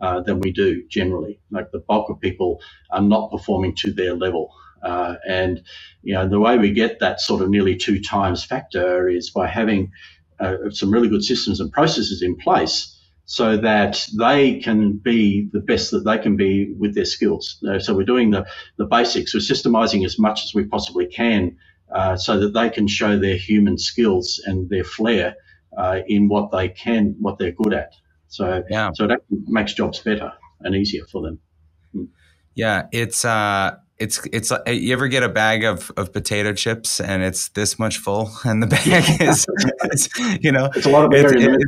uh, 0.00 0.20
than 0.20 0.40
we 0.40 0.52
do 0.52 0.86
generally. 0.88 1.40
Like 1.50 1.70
the 1.72 1.80
bulk 1.80 2.10
of 2.10 2.20
people 2.20 2.60
are 2.90 3.02
not 3.02 3.30
performing 3.30 3.74
to 3.76 3.92
their 3.92 4.14
level. 4.14 4.52
Uh, 4.82 5.16
and 5.28 5.62
you 6.02 6.14
know 6.14 6.26
the 6.26 6.40
way 6.40 6.56
we 6.56 6.72
get 6.72 7.00
that 7.00 7.20
sort 7.20 7.42
of 7.42 7.50
nearly 7.50 7.76
two 7.76 8.00
times 8.00 8.44
factor 8.44 9.10
is 9.10 9.28
by 9.28 9.46
having 9.46 9.92
uh, 10.38 10.56
some 10.70 10.90
really 10.90 11.08
good 11.08 11.22
systems 11.22 11.60
and 11.60 11.70
processes 11.70 12.22
in 12.22 12.34
place 12.34 12.96
so 13.26 13.58
that 13.58 14.08
they 14.18 14.58
can 14.58 14.96
be 14.96 15.48
the 15.52 15.60
best 15.60 15.90
that 15.90 16.04
they 16.04 16.18
can 16.18 16.34
be 16.34 16.72
with 16.78 16.94
their 16.94 17.04
skills. 17.04 17.62
So 17.78 17.94
we're 17.94 18.04
doing 18.04 18.30
the, 18.30 18.44
the 18.76 18.86
basics. 18.86 19.32
We're 19.34 19.40
systemizing 19.40 20.04
as 20.04 20.18
much 20.18 20.42
as 20.42 20.52
we 20.52 20.64
possibly 20.64 21.06
can 21.06 21.56
uh, 21.92 22.16
so 22.16 22.38
that 22.40 22.54
they 22.54 22.70
can 22.70 22.86
show 22.86 23.18
their 23.18 23.36
human 23.36 23.78
skills 23.78 24.42
and 24.46 24.68
their 24.68 24.84
flair 24.84 25.34
uh, 25.76 26.00
in 26.06 26.28
what 26.28 26.50
they 26.50 26.68
can, 26.68 27.16
what 27.20 27.38
they're 27.38 27.52
good 27.52 27.74
at. 27.74 27.94
So, 28.28 28.62
yeah. 28.68 28.90
so 28.94 29.06
that 29.06 29.20
makes 29.46 29.74
jobs 29.74 30.00
better 30.00 30.32
and 30.60 30.74
easier 30.74 31.04
for 31.10 31.22
them. 31.22 31.38
Hmm. 31.92 32.04
Yeah, 32.54 32.86
it's 32.92 33.24
uh, 33.24 33.76
it's 34.00 34.26
it's 34.32 34.50
uh, 34.50 34.62
you 34.66 34.92
ever 34.92 35.08
get 35.08 35.22
a 35.22 35.28
bag 35.28 35.64
of, 35.64 35.92
of 35.96 36.12
potato 36.12 36.52
chips 36.54 37.00
and 37.00 37.22
it's 37.22 37.50
this 37.50 37.78
much 37.78 37.98
full 37.98 38.30
and 38.44 38.62
the 38.62 38.66
bag 38.66 39.20
is 39.90 40.08
you 40.42 40.50
know 40.50 40.70
it's 40.74 40.86
a 40.86 40.90
lot 40.90 41.04
of 41.04 41.12
it's, 41.14 41.64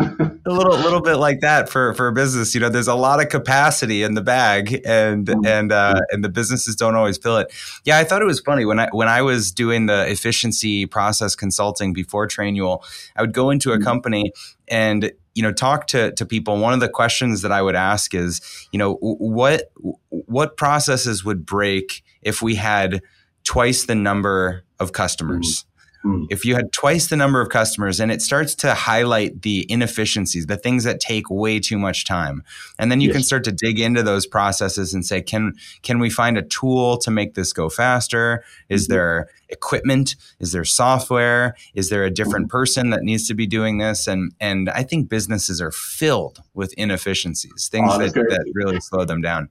a 0.52 0.56
little 0.56 0.76
little 0.76 1.00
bit 1.00 1.16
like 1.16 1.40
that 1.40 1.68
for 1.68 1.94
for 1.94 2.08
a 2.08 2.12
business 2.12 2.54
you 2.54 2.60
know 2.60 2.68
there's 2.68 2.88
a 2.88 2.94
lot 2.94 3.20
of 3.20 3.28
capacity 3.28 4.02
in 4.02 4.14
the 4.14 4.20
bag 4.20 4.80
and 4.84 5.26
mm-hmm. 5.26 5.46
and 5.46 5.72
uh, 5.72 6.00
and 6.10 6.22
the 6.22 6.28
businesses 6.28 6.76
don't 6.76 6.94
always 6.94 7.18
fill 7.18 7.38
it. 7.38 7.52
Yeah 7.84 7.98
I 7.98 8.04
thought 8.04 8.22
it 8.22 8.26
was 8.26 8.40
funny 8.40 8.64
when 8.64 8.78
I 8.78 8.88
when 8.92 9.08
I 9.08 9.22
was 9.22 9.52
doing 9.52 9.86
the 9.86 10.08
efficiency 10.10 10.86
process 10.86 11.34
consulting 11.34 11.92
before 11.92 12.26
Trainual 12.28 12.84
I 13.16 13.22
would 13.22 13.32
go 13.32 13.50
into 13.50 13.72
a 13.72 13.76
mm-hmm. 13.76 13.84
company 13.84 14.32
and 14.68 15.12
you 15.34 15.42
know 15.42 15.52
talk 15.52 15.86
to 15.88 16.12
to 16.12 16.26
people. 16.26 16.58
One 16.58 16.74
of 16.74 16.80
the 16.80 16.88
questions 16.88 17.42
that 17.42 17.52
i 17.52 17.62
would 17.62 17.76
ask 17.76 18.14
is 18.14 18.40
you 18.72 18.78
know 18.78 18.94
what 19.00 19.72
what 20.08 20.56
processes 20.56 21.24
would 21.24 21.46
break 21.46 22.02
if 22.22 22.42
we 22.42 22.54
had 22.54 23.00
twice 23.44 23.84
the 23.84 23.94
number 23.94 24.64
of 24.78 24.92
customers 24.92 25.64
Mm. 26.04 26.26
If 26.30 26.44
you 26.44 26.56
had 26.56 26.72
twice 26.72 27.06
the 27.06 27.16
number 27.16 27.40
of 27.40 27.48
customers 27.48 28.00
and 28.00 28.10
it 28.10 28.20
starts 28.22 28.54
to 28.56 28.74
highlight 28.74 29.42
the 29.42 29.70
inefficiencies, 29.70 30.46
the 30.46 30.56
things 30.56 30.84
that 30.84 31.00
take 31.00 31.30
way 31.30 31.60
too 31.60 31.78
much 31.78 32.04
time. 32.04 32.42
And 32.78 32.90
then 32.90 33.00
you 33.00 33.08
yes. 33.08 33.16
can 33.16 33.22
start 33.22 33.44
to 33.44 33.52
dig 33.52 33.78
into 33.78 34.02
those 34.02 34.26
processes 34.26 34.94
and 34.94 35.06
say, 35.06 35.22
can 35.22 35.54
can 35.82 36.00
we 36.00 36.10
find 36.10 36.36
a 36.36 36.42
tool 36.42 36.98
to 36.98 37.10
make 37.10 37.34
this 37.34 37.52
go 37.52 37.68
faster? 37.68 38.44
Is 38.68 38.84
mm-hmm. 38.84 38.94
there 38.94 39.28
equipment? 39.48 40.16
Is 40.40 40.52
there 40.52 40.64
software? 40.64 41.54
Is 41.74 41.88
there 41.88 42.04
a 42.04 42.10
different 42.10 42.46
mm-hmm. 42.46 42.58
person 42.58 42.90
that 42.90 43.02
needs 43.02 43.28
to 43.28 43.34
be 43.34 43.46
doing 43.46 43.78
this? 43.78 44.08
And 44.08 44.32
and 44.40 44.70
I 44.70 44.82
think 44.82 45.08
businesses 45.08 45.60
are 45.60 45.72
filled 45.72 46.42
with 46.54 46.72
inefficiencies, 46.74 47.68
things 47.70 47.90
oh, 47.92 47.98
that, 47.98 48.14
that 48.14 48.50
really 48.54 48.80
slow 48.80 49.04
them 49.04 49.20
down. 49.20 49.50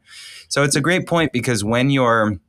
So 0.50 0.64
it's 0.64 0.76
a 0.76 0.82
great 0.82 1.08
point 1.08 1.32
because 1.32 1.64
when 1.64 1.90
your 1.90 2.40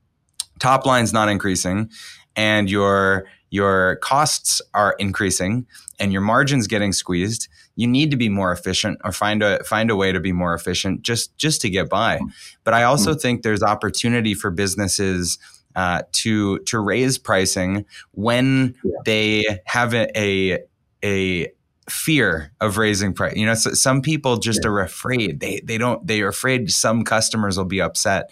top 0.58 0.86
line's 0.86 1.12
not 1.12 1.28
increasing 1.28 1.90
and 2.36 2.70
your 2.70 3.26
your 3.52 3.96
costs 3.96 4.62
are 4.72 4.96
increasing 4.98 5.66
and 6.00 6.12
your 6.12 6.22
margins 6.22 6.66
getting 6.66 6.92
squeezed 6.92 7.48
you 7.76 7.86
need 7.86 8.10
to 8.10 8.16
be 8.16 8.28
more 8.28 8.52
efficient 8.52 8.98
or 9.04 9.12
find 9.12 9.42
a 9.42 9.62
find 9.64 9.90
a 9.90 9.96
way 9.96 10.10
to 10.10 10.20
be 10.20 10.32
more 10.32 10.54
efficient 10.54 11.02
just 11.02 11.36
just 11.36 11.60
to 11.60 11.70
get 11.70 11.88
by 11.88 12.18
but 12.64 12.74
i 12.74 12.82
also 12.82 13.10
mm-hmm. 13.10 13.20
think 13.20 13.42
there's 13.42 13.62
opportunity 13.62 14.34
for 14.34 14.50
businesses 14.50 15.38
uh, 15.74 16.02
to 16.12 16.58
to 16.60 16.78
raise 16.78 17.18
pricing 17.18 17.84
when 18.12 18.74
yeah. 18.84 18.92
they 19.04 19.58
have 19.64 19.94
a, 19.94 20.06
a, 20.16 20.58
a 21.04 21.50
fear 21.88 22.52
of 22.60 22.78
raising 22.78 23.12
price. 23.12 23.36
You 23.36 23.46
know, 23.46 23.54
so 23.54 23.72
some 23.72 24.02
people 24.02 24.38
just 24.38 24.60
yeah. 24.62 24.70
are 24.70 24.80
afraid. 24.80 25.40
They 25.40 25.60
they 25.64 25.78
don't 25.78 26.06
they 26.06 26.22
are 26.22 26.28
afraid 26.28 26.70
some 26.70 27.04
customers 27.04 27.56
will 27.56 27.64
be 27.64 27.80
upset. 27.80 28.30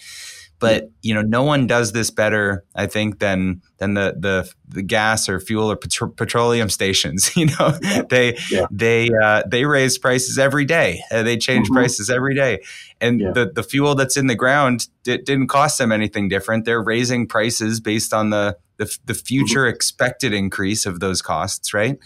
But 0.61 0.91
you 1.01 1.15
know, 1.15 1.23
no 1.23 1.43
one 1.43 1.67
does 1.67 1.93
this 1.93 2.11
better, 2.11 2.65
I 2.77 2.87
think, 2.87 3.19
than 3.19 3.63
than 3.79 3.95
the 3.95 4.15
the, 4.19 4.53
the 4.69 4.83
gas 4.83 5.29
or 5.29 5.41
fuel 5.41 5.71
or 5.71 5.77
petro- 5.77 6.11
petroleum 6.11 6.69
stations. 6.69 7.31
You 7.41 7.47
know, 7.47 7.79
yeah. 7.83 8.03
they 8.11 8.39
yeah. 8.51 8.67
they 8.71 9.11
uh, 9.11 9.43
they 9.47 9.65
raise 9.65 9.97
prices 9.97 10.39
every 10.39 10.67
day. 10.67 11.01
Uh, 11.11 11.23
they 11.23 11.39
change 11.39 11.67
mm-hmm. 11.67 11.77
prices 11.77 12.11
every 12.11 12.35
day, 12.35 12.61
and 13.01 13.21
yeah. 13.21 13.33
the 13.33 13.51
the 13.55 13.63
fuel 13.63 13.95
that's 13.95 14.19
in 14.19 14.27
the 14.27 14.35
ground 14.35 14.89
d- 15.05 15.17
didn't 15.17 15.47
cost 15.47 15.79
them 15.79 15.91
anything 15.91 16.29
different. 16.29 16.67
They're 16.67 16.83
raising 16.83 17.27
prices 17.27 17.81
based 17.81 18.13
on 18.13 18.29
the 18.29 18.59
the, 18.77 18.95
the 19.07 19.15
future 19.15 19.65
mm-hmm. 19.65 19.75
expected 19.75 20.35
increase 20.35 20.85
of 20.85 21.01
those 21.01 21.23
costs, 21.23 21.73
right? 21.73 21.97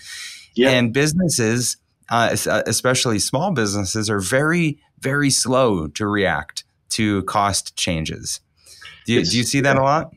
Yeah. 0.55 0.71
And 0.71 0.93
businesses, 0.93 1.79
uh, 2.11 2.37
uh 2.49 2.63
especially 2.67 3.19
small 3.19 3.51
businesses, 3.51 4.09
are 4.09 4.21
very 4.21 4.79
very 5.01 5.31
slow 5.31 5.89
to 5.89 6.07
react 6.07 6.65
to 6.91 7.23
cost 7.25 7.77
changes. 7.77 8.41
Do 9.07 9.13
you, 9.13 9.25
do 9.25 9.37
you 9.37 9.45
see 9.45 9.61
that 9.61 9.77
a 9.77 9.83
lot? 9.83 10.11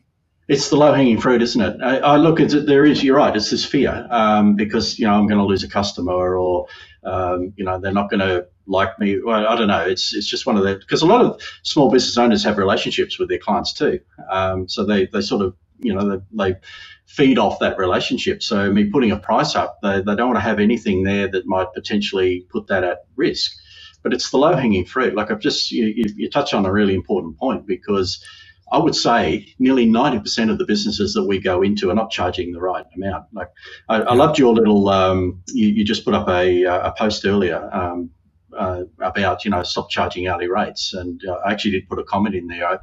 It's 0.48 0.70
the 0.70 0.78
low 0.78 0.94
hanging 0.94 1.20
fruit, 1.20 1.42
isn't 1.42 1.62
it? 1.62 1.82
I, 1.84 1.98
I 1.98 2.16
look 2.16 2.40
at 2.40 2.54
it, 2.54 2.68
there 2.68 2.86
is, 2.86 3.04
you're 3.04 3.18
right, 3.18 3.36
it's 3.36 3.52
this 3.52 3.66
fear 3.66 4.08
um, 4.10 4.56
because, 4.56 4.98
you 4.98 5.06
know, 5.06 5.14
I'm 5.14 5.28
going 5.28 5.40
to 5.40 5.46
lose 5.46 5.64
a 5.64 5.68
customer 5.68 6.38
or, 6.38 6.68
um, 7.04 7.52
you 7.58 7.66
know, 7.66 7.82
they're 7.82 7.92
not 7.92 8.10
going 8.10 8.22
to 8.22 8.48
like 8.66 8.98
me. 8.98 9.20
Well, 9.22 9.46
I 9.46 9.58
don't 9.58 9.68
know. 9.68 9.82
It's, 9.82 10.16
it's 10.16 10.26
just 10.26 10.46
one 10.46 10.56
of 10.56 10.64
the, 10.64 10.76
because 10.76 11.02
a 11.02 11.06
lot 11.06 11.20
of 11.20 11.42
small 11.64 11.92
business 11.92 12.18
owners 12.18 12.46
have 12.46 12.58
relationships 12.58 13.20
with 13.20 13.28
their 13.28 13.40
clients 13.40 13.74
too. 13.74 14.00
Um, 14.32 14.70
so 14.70 14.86
they, 14.86 15.08
they 15.08 15.20
sort 15.20 15.42
of, 15.42 15.54
you 15.80 15.94
know, 15.94 16.10
they, 16.10 16.52
they 16.52 16.56
feed 17.08 17.38
off 17.38 17.60
that 17.60 17.78
relationship. 17.78 18.42
So 18.42 18.72
me 18.72 18.86
putting 18.86 19.12
a 19.12 19.18
price 19.18 19.54
up, 19.54 19.80
they, 19.84 19.98
they 19.98 20.16
don't 20.16 20.30
want 20.30 20.38
to 20.38 20.42
have 20.42 20.60
anything 20.60 21.04
there 21.04 21.28
that 21.28 21.46
might 21.46 21.74
potentially 21.74 22.46
put 22.50 22.68
that 22.68 22.86
at 22.86 23.00
risk. 23.18 23.52
But 24.02 24.14
it's 24.14 24.30
the 24.30 24.38
low 24.38 24.56
hanging 24.56 24.86
fruit. 24.86 25.14
Like 25.14 25.30
I've 25.30 25.42
just, 25.42 25.72
you, 25.72 25.88
you, 25.88 26.06
you 26.16 26.30
touch 26.30 26.54
on 26.54 26.66
a 26.66 26.72
really 26.72 26.96
important 26.96 27.38
point 27.38 27.68
because, 27.68 28.24
I 28.72 28.80
would 28.80 28.96
say 28.96 29.48
nearly 29.60 29.88
90% 29.88 30.52
of 30.52 30.58
the 30.58 30.66
businesses 30.66 31.14
that 31.14 31.26
we 31.26 31.40
go 31.40 31.62
into 31.62 31.90
are 31.92 31.96
not 31.96 32.12
charging 32.12 32.52
the 32.54 32.62
right 32.62 32.86
amount. 32.96 33.26
Like, 33.34 33.50
I, 33.90 34.02
I 34.02 34.14
loved 34.16 34.40
your 34.40 34.54
little, 34.54 34.90
um, 34.90 35.44
you, 35.50 35.70
you, 35.70 35.86
just 35.86 36.06
put 36.06 36.14
up 36.14 36.28
a, 36.30 36.64
a 36.66 36.94
post 36.98 37.26
earlier 37.26 37.70
um, 37.74 38.12
uh, 38.58 38.84
about, 39.02 39.46
you 39.46 39.52
know, 39.52 39.64
stop 39.64 39.90
charging 39.90 40.28
hourly 40.28 40.50
rates. 40.50 40.94
And 40.94 41.22
uh, 41.28 41.36
I 41.46 41.54
actually 41.54 41.72
did 41.72 41.90
put 41.90 42.00
a 42.00 42.04
comment 42.04 42.36
in 42.36 42.48
there. 42.48 42.68
I, 42.68 42.78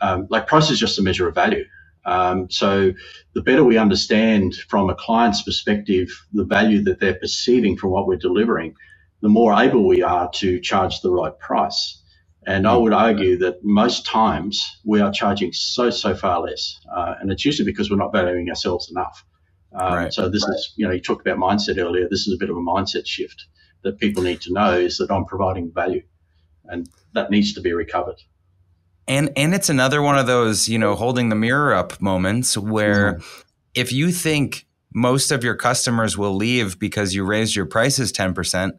um, 0.00 0.26
like, 0.30 0.46
price 0.46 0.70
is 0.70 0.80
just 0.80 0.98
a 0.98 1.02
measure 1.02 1.28
of 1.28 1.34
value. 1.34 1.64
Um, 2.06 2.50
so 2.50 2.92
the 3.34 3.42
better 3.42 3.64
we 3.64 3.78
understand 3.78 4.56
from 4.68 4.90
a 4.90 4.94
client's 4.96 5.42
perspective 5.42 6.08
the 6.32 6.44
value 6.44 6.82
that 6.84 7.00
they're 7.00 7.14
perceiving 7.18 7.76
from 7.76 7.90
what 7.90 8.06
we're 8.06 8.16
delivering, 8.18 8.74
the 9.22 9.28
more 9.30 9.54
able 9.60 9.86
we 9.88 10.02
are 10.02 10.30
to 10.36 10.60
charge 10.60 11.00
the 11.02 11.10
right 11.12 11.38
price. 11.40 12.02
And 12.46 12.66
I 12.66 12.76
would 12.76 12.92
argue 12.92 13.38
that 13.38 13.64
most 13.64 14.06
times 14.06 14.80
we 14.84 15.00
are 15.00 15.10
charging 15.10 15.52
so, 15.52 15.90
so 15.90 16.14
far 16.14 16.40
less. 16.40 16.78
Uh, 16.94 17.14
and 17.20 17.32
it's 17.32 17.44
usually 17.44 17.64
because 17.64 17.90
we're 17.90 17.96
not 17.96 18.12
valuing 18.12 18.48
ourselves 18.48 18.90
enough. 18.90 19.24
Um, 19.74 19.94
right. 19.94 20.12
So 20.12 20.28
this 20.28 20.46
right. 20.46 20.54
is, 20.54 20.72
you 20.76 20.86
know, 20.86 20.92
you 20.92 21.00
talked 21.00 21.26
about 21.26 21.38
mindset 21.38 21.78
earlier. 21.78 22.08
This 22.08 22.26
is 22.26 22.34
a 22.34 22.36
bit 22.36 22.50
of 22.50 22.56
a 22.56 22.60
mindset 22.60 23.06
shift 23.06 23.46
that 23.82 23.98
people 23.98 24.22
need 24.22 24.40
to 24.42 24.52
know 24.52 24.72
is 24.72 24.98
that 24.98 25.10
I'm 25.10 25.24
providing 25.24 25.72
value 25.72 26.02
and 26.64 26.88
that 27.12 27.30
needs 27.30 27.54
to 27.54 27.60
be 27.60 27.72
recovered. 27.72 28.20
And, 29.06 29.30
and 29.36 29.54
it's 29.54 29.68
another 29.68 30.00
one 30.00 30.18
of 30.18 30.26
those, 30.26 30.68
you 30.68 30.78
know, 30.78 30.94
holding 30.94 31.28
the 31.28 31.36
mirror 31.36 31.74
up 31.74 32.00
moments 32.00 32.56
where 32.56 33.14
mm-hmm. 33.14 33.40
if 33.74 33.92
you 33.92 34.10
think 34.10 34.66
most 34.94 35.30
of 35.32 35.44
your 35.44 35.56
customers 35.56 36.16
will 36.16 36.34
leave 36.34 36.78
because 36.78 37.14
you 37.14 37.24
raised 37.24 37.56
your 37.56 37.66
prices 37.66 38.12
10%, 38.12 38.72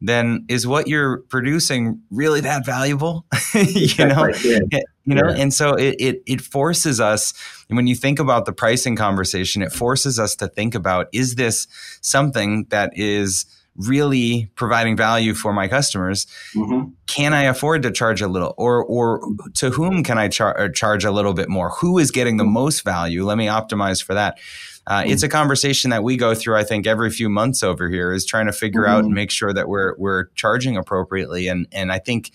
then 0.00 0.46
is 0.48 0.66
what 0.66 0.88
you're 0.88 1.18
producing 1.28 2.00
really 2.10 2.40
that 2.40 2.64
valuable? 2.64 3.26
you 3.54 4.06
know, 4.06 4.32
yeah. 4.42 4.58
Eh, 4.72 4.80
you 5.04 5.14
know, 5.14 5.28
yeah. 5.28 5.42
and 5.42 5.52
so 5.52 5.74
it, 5.74 5.96
it 5.98 6.22
it 6.26 6.40
forces 6.40 7.00
us. 7.00 7.34
When 7.68 7.86
you 7.86 7.94
think 7.94 8.18
about 8.18 8.46
the 8.46 8.52
pricing 8.52 8.96
conversation, 8.96 9.62
it 9.62 9.72
forces 9.72 10.18
us 10.18 10.34
to 10.36 10.48
think 10.48 10.74
about: 10.74 11.08
is 11.12 11.34
this 11.34 11.66
something 12.00 12.66
that 12.70 12.92
is 12.94 13.44
really 13.76 14.50
providing 14.56 14.96
value 14.96 15.34
for 15.34 15.52
my 15.52 15.68
customers, 15.68 16.26
mm-hmm. 16.54 16.90
can 17.06 17.32
I 17.32 17.44
afford 17.44 17.82
to 17.84 17.90
charge 17.90 18.20
a 18.20 18.28
little, 18.28 18.54
or 18.58 18.84
or 18.84 19.20
to 19.54 19.70
whom 19.70 20.02
can 20.02 20.18
I 20.18 20.28
char- 20.28 20.68
charge 20.70 21.04
a 21.04 21.10
little 21.10 21.34
bit 21.34 21.48
more? 21.48 21.70
Who 21.80 21.98
is 21.98 22.10
getting 22.10 22.36
the 22.36 22.44
most 22.44 22.84
value? 22.84 23.24
Let 23.24 23.38
me 23.38 23.46
optimize 23.46 24.02
for 24.02 24.14
that. 24.14 24.38
Uh, 24.86 25.02
mm-hmm. 25.02 25.10
It's 25.10 25.22
a 25.22 25.28
conversation 25.28 25.90
that 25.90 26.02
we 26.02 26.16
go 26.16 26.34
through, 26.34 26.56
I 26.56 26.64
think, 26.64 26.86
every 26.86 27.10
few 27.10 27.28
months 27.28 27.62
over 27.62 27.88
here 27.88 28.12
is 28.12 28.26
trying 28.26 28.46
to 28.46 28.52
figure 28.52 28.82
mm-hmm. 28.82 28.92
out 28.92 29.04
and 29.04 29.14
make 29.14 29.30
sure 29.30 29.52
that 29.52 29.68
we're 29.68 29.94
we're 29.98 30.26
charging 30.34 30.76
appropriately. 30.76 31.48
And 31.48 31.66
and 31.72 31.92
I 31.92 31.98
think 31.98 32.32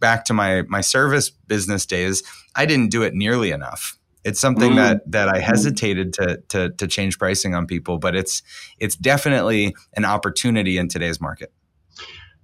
back 0.00 0.24
to 0.26 0.34
my 0.34 0.62
my 0.62 0.80
service 0.80 1.30
business 1.30 1.86
days, 1.86 2.22
I 2.56 2.66
didn't 2.66 2.90
do 2.90 3.02
it 3.02 3.14
nearly 3.14 3.50
enough. 3.50 3.98
It's 4.24 4.40
something 4.40 4.70
mm-hmm. 4.70 4.76
that 4.76 5.10
that 5.10 5.28
I 5.28 5.40
hesitated 5.40 6.12
to, 6.14 6.42
to 6.48 6.70
to 6.70 6.86
change 6.86 7.18
pricing 7.18 7.54
on 7.54 7.66
people, 7.66 7.98
but 7.98 8.14
it's 8.14 8.42
it's 8.78 8.96
definitely 8.96 9.74
an 9.94 10.04
opportunity 10.04 10.78
in 10.78 10.88
today's 10.88 11.20
market. 11.20 11.52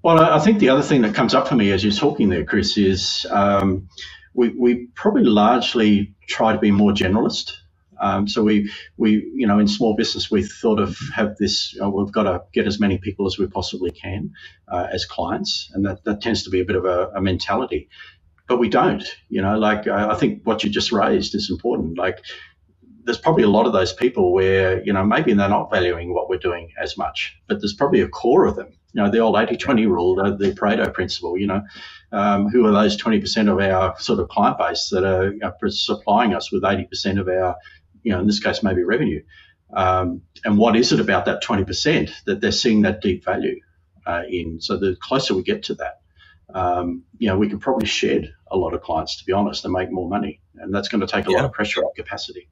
Well, 0.02 0.20
I 0.20 0.38
think 0.38 0.60
the 0.60 0.68
other 0.68 0.82
thing 0.82 1.02
that 1.02 1.14
comes 1.14 1.34
up 1.34 1.48
for 1.48 1.56
me 1.56 1.72
as 1.72 1.82
you're 1.82 1.92
talking 1.92 2.28
there, 2.28 2.44
Chris, 2.44 2.78
is 2.78 3.26
um, 3.30 3.88
we, 4.32 4.50
we 4.50 4.86
probably 4.94 5.24
largely 5.24 6.14
try 6.28 6.52
to 6.52 6.58
be 6.58 6.70
more 6.70 6.92
generalist. 6.92 7.52
Um, 8.00 8.28
so 8.28 8.44
we, 8.44 8.70
we, 8.96 9.28
you 9.34 9.46
know, 9.46 9.58
in 9.58 9.66
small 9.66 9.96
business, 9.96 10.30
we 10.30 10.44
thought 10.44 10.78
of 10.78 10.96
have 11.14 11.36
this. 11.36 11.76
Uh, 11.82 11.90
we've 11.90 12.12
got 12.12 12.22
to 12.24 12.42
get 12.52 12.66
as 12.68 12.78
many 12.78 12.98
people 12.98 13.26
as 13.26 13.38
we 13.38 13.48
possibly 13.48 13.90
can 13.90 14.32
uh, 14.68 14.86
as 14.92 15.04
clients, 15.04 15.68
and 15.74 15.84
that, 15.84 16.04
that 16.04 16.20
tends 16.20 16.44
to 16.44 16.50
be 16.50 16.60
a 16.60 16.64
bit 16.64 16.76
of 16.76 16.84
a, 16.84 17.10
a 17.16 17.20
mentality. 17.20 17.88
But 18.48 18.58
we 18.58 18.68
don't, 18.68 19.04
you 19.28 19.42
know. 19.42 19.58
Like 19.58 19.86
I 19.86 20.14
think 20.14 20.42
what 20.44 20.64
you 20.64 20.70
just 20.70 20.90
raised 20.90 21.34
is 21.34 21.50
important. 21.50 21.98
Like 21.98 22.24
there's 23.04 23.18
probably 23.18 23.44
a 23.44 23.48
lot 23.48 23.66
of 23.66 23.72
those 23.72 23.92
people 23.92 24.32
where 24.32 24.82
you 24.82 24.92
know 24.92 25.04
maybe 25.04 25.34
they're 25.34 25.48
not 25.48 25.70
valuing 25.70 26.14
what 26.14 26.28
we're 26.28 26.38
doing 26.38 26.70
as 26.80 26.96
much, 26.96 27.36
but 27.46 27.60
there's 27.60 27.74
probably 27.74 28.00
a 28.00 28.08
core 28.08 28.46
of 28.46 28.56
them. 28.56 28.72
You 28.94 29.02
know, 29.02 29.10
the 29.10 29.18
old 29.18 29.34
80-20 29.34 29.86
rule, 29.86 30.14
the, 30.14 30.34
the 30.34 30.52
Pareto 30.54 30.92
principle. 30.92 31.36
You 31.36 31.46
know, 31.46 31.62
um, 32.10 32.48
who 32.48 32.66
are 32.66 32.72
those 32.72 32.96
20% 32.96 33.52
of 33.52 33.60
our 33.60 33.98
sort 34.00 34.18
of 34.18 34.28
client 34.28 34.56
base 34.56 34.88
that 34.88 35.04
are, 35.04 35.34
are 35.42 35.68
supplying 35.68 36.32
us 36.32 36.50
with 36.50 36.62
80% 36.62 37.20
of 37.20 37.28
our 37.28 37.54
you 38.02 38.12
know, 38.12 38.20
in 38.20 38.26
this 38.26 38.40
case, 38.40 38.62
maybe 38.62 38.82
revenue. 38.82 39.22
Um, 39.74 40.22
and 40.44 40.56
what 40.56 40.76
is 40.76 40.92
it 40.92 41.00
about 41.00 41.26
that 41.26 41.42
20% 41.42 42.10
that 42.24 42.40
they're 42.40 42.52
seeing 42.52 42.82
that 42.82 43.02
deep 43.02 43.24
value 43.24 43.60
uh, 44.06 44.22
in? 44.28 44.60
So 44.60 44.78
the 44.78 44.96
closer 45.00 45.34
we 45.34 45.42
get 45.42 45.64
to 45.64 45.74
that, 45.74 45.97
um, 46.54 47.04
you 47.18 47.28
know, 47.28 47.36
we 47.36 47.48
can 47.48 47.58
probably 47.58 47.86
shed 47.86 48.32
a 48.50 48.56
lot 48.56 48.74
of 48.74 48.82
clients, 48.82 49.16
to 49.18 49.24
be 49.24 49.32
honest, 49.32 49.64
and 49.64 49.72
make 49.72 49.90
more 49.90 50.08
money. 50.08 50.40
And 50.56 50.74
that's 50.74 50.88
going 50.88 51.00
to 51.00 51.06
take 51.06 51.26
a 51.26 51.30
yeah. 51.30 51.38
lot 51.38 51.44
of 51.44 51.52
pressure 51.52 51.82
off 51.82 51.94
capacity. 51.94 52.48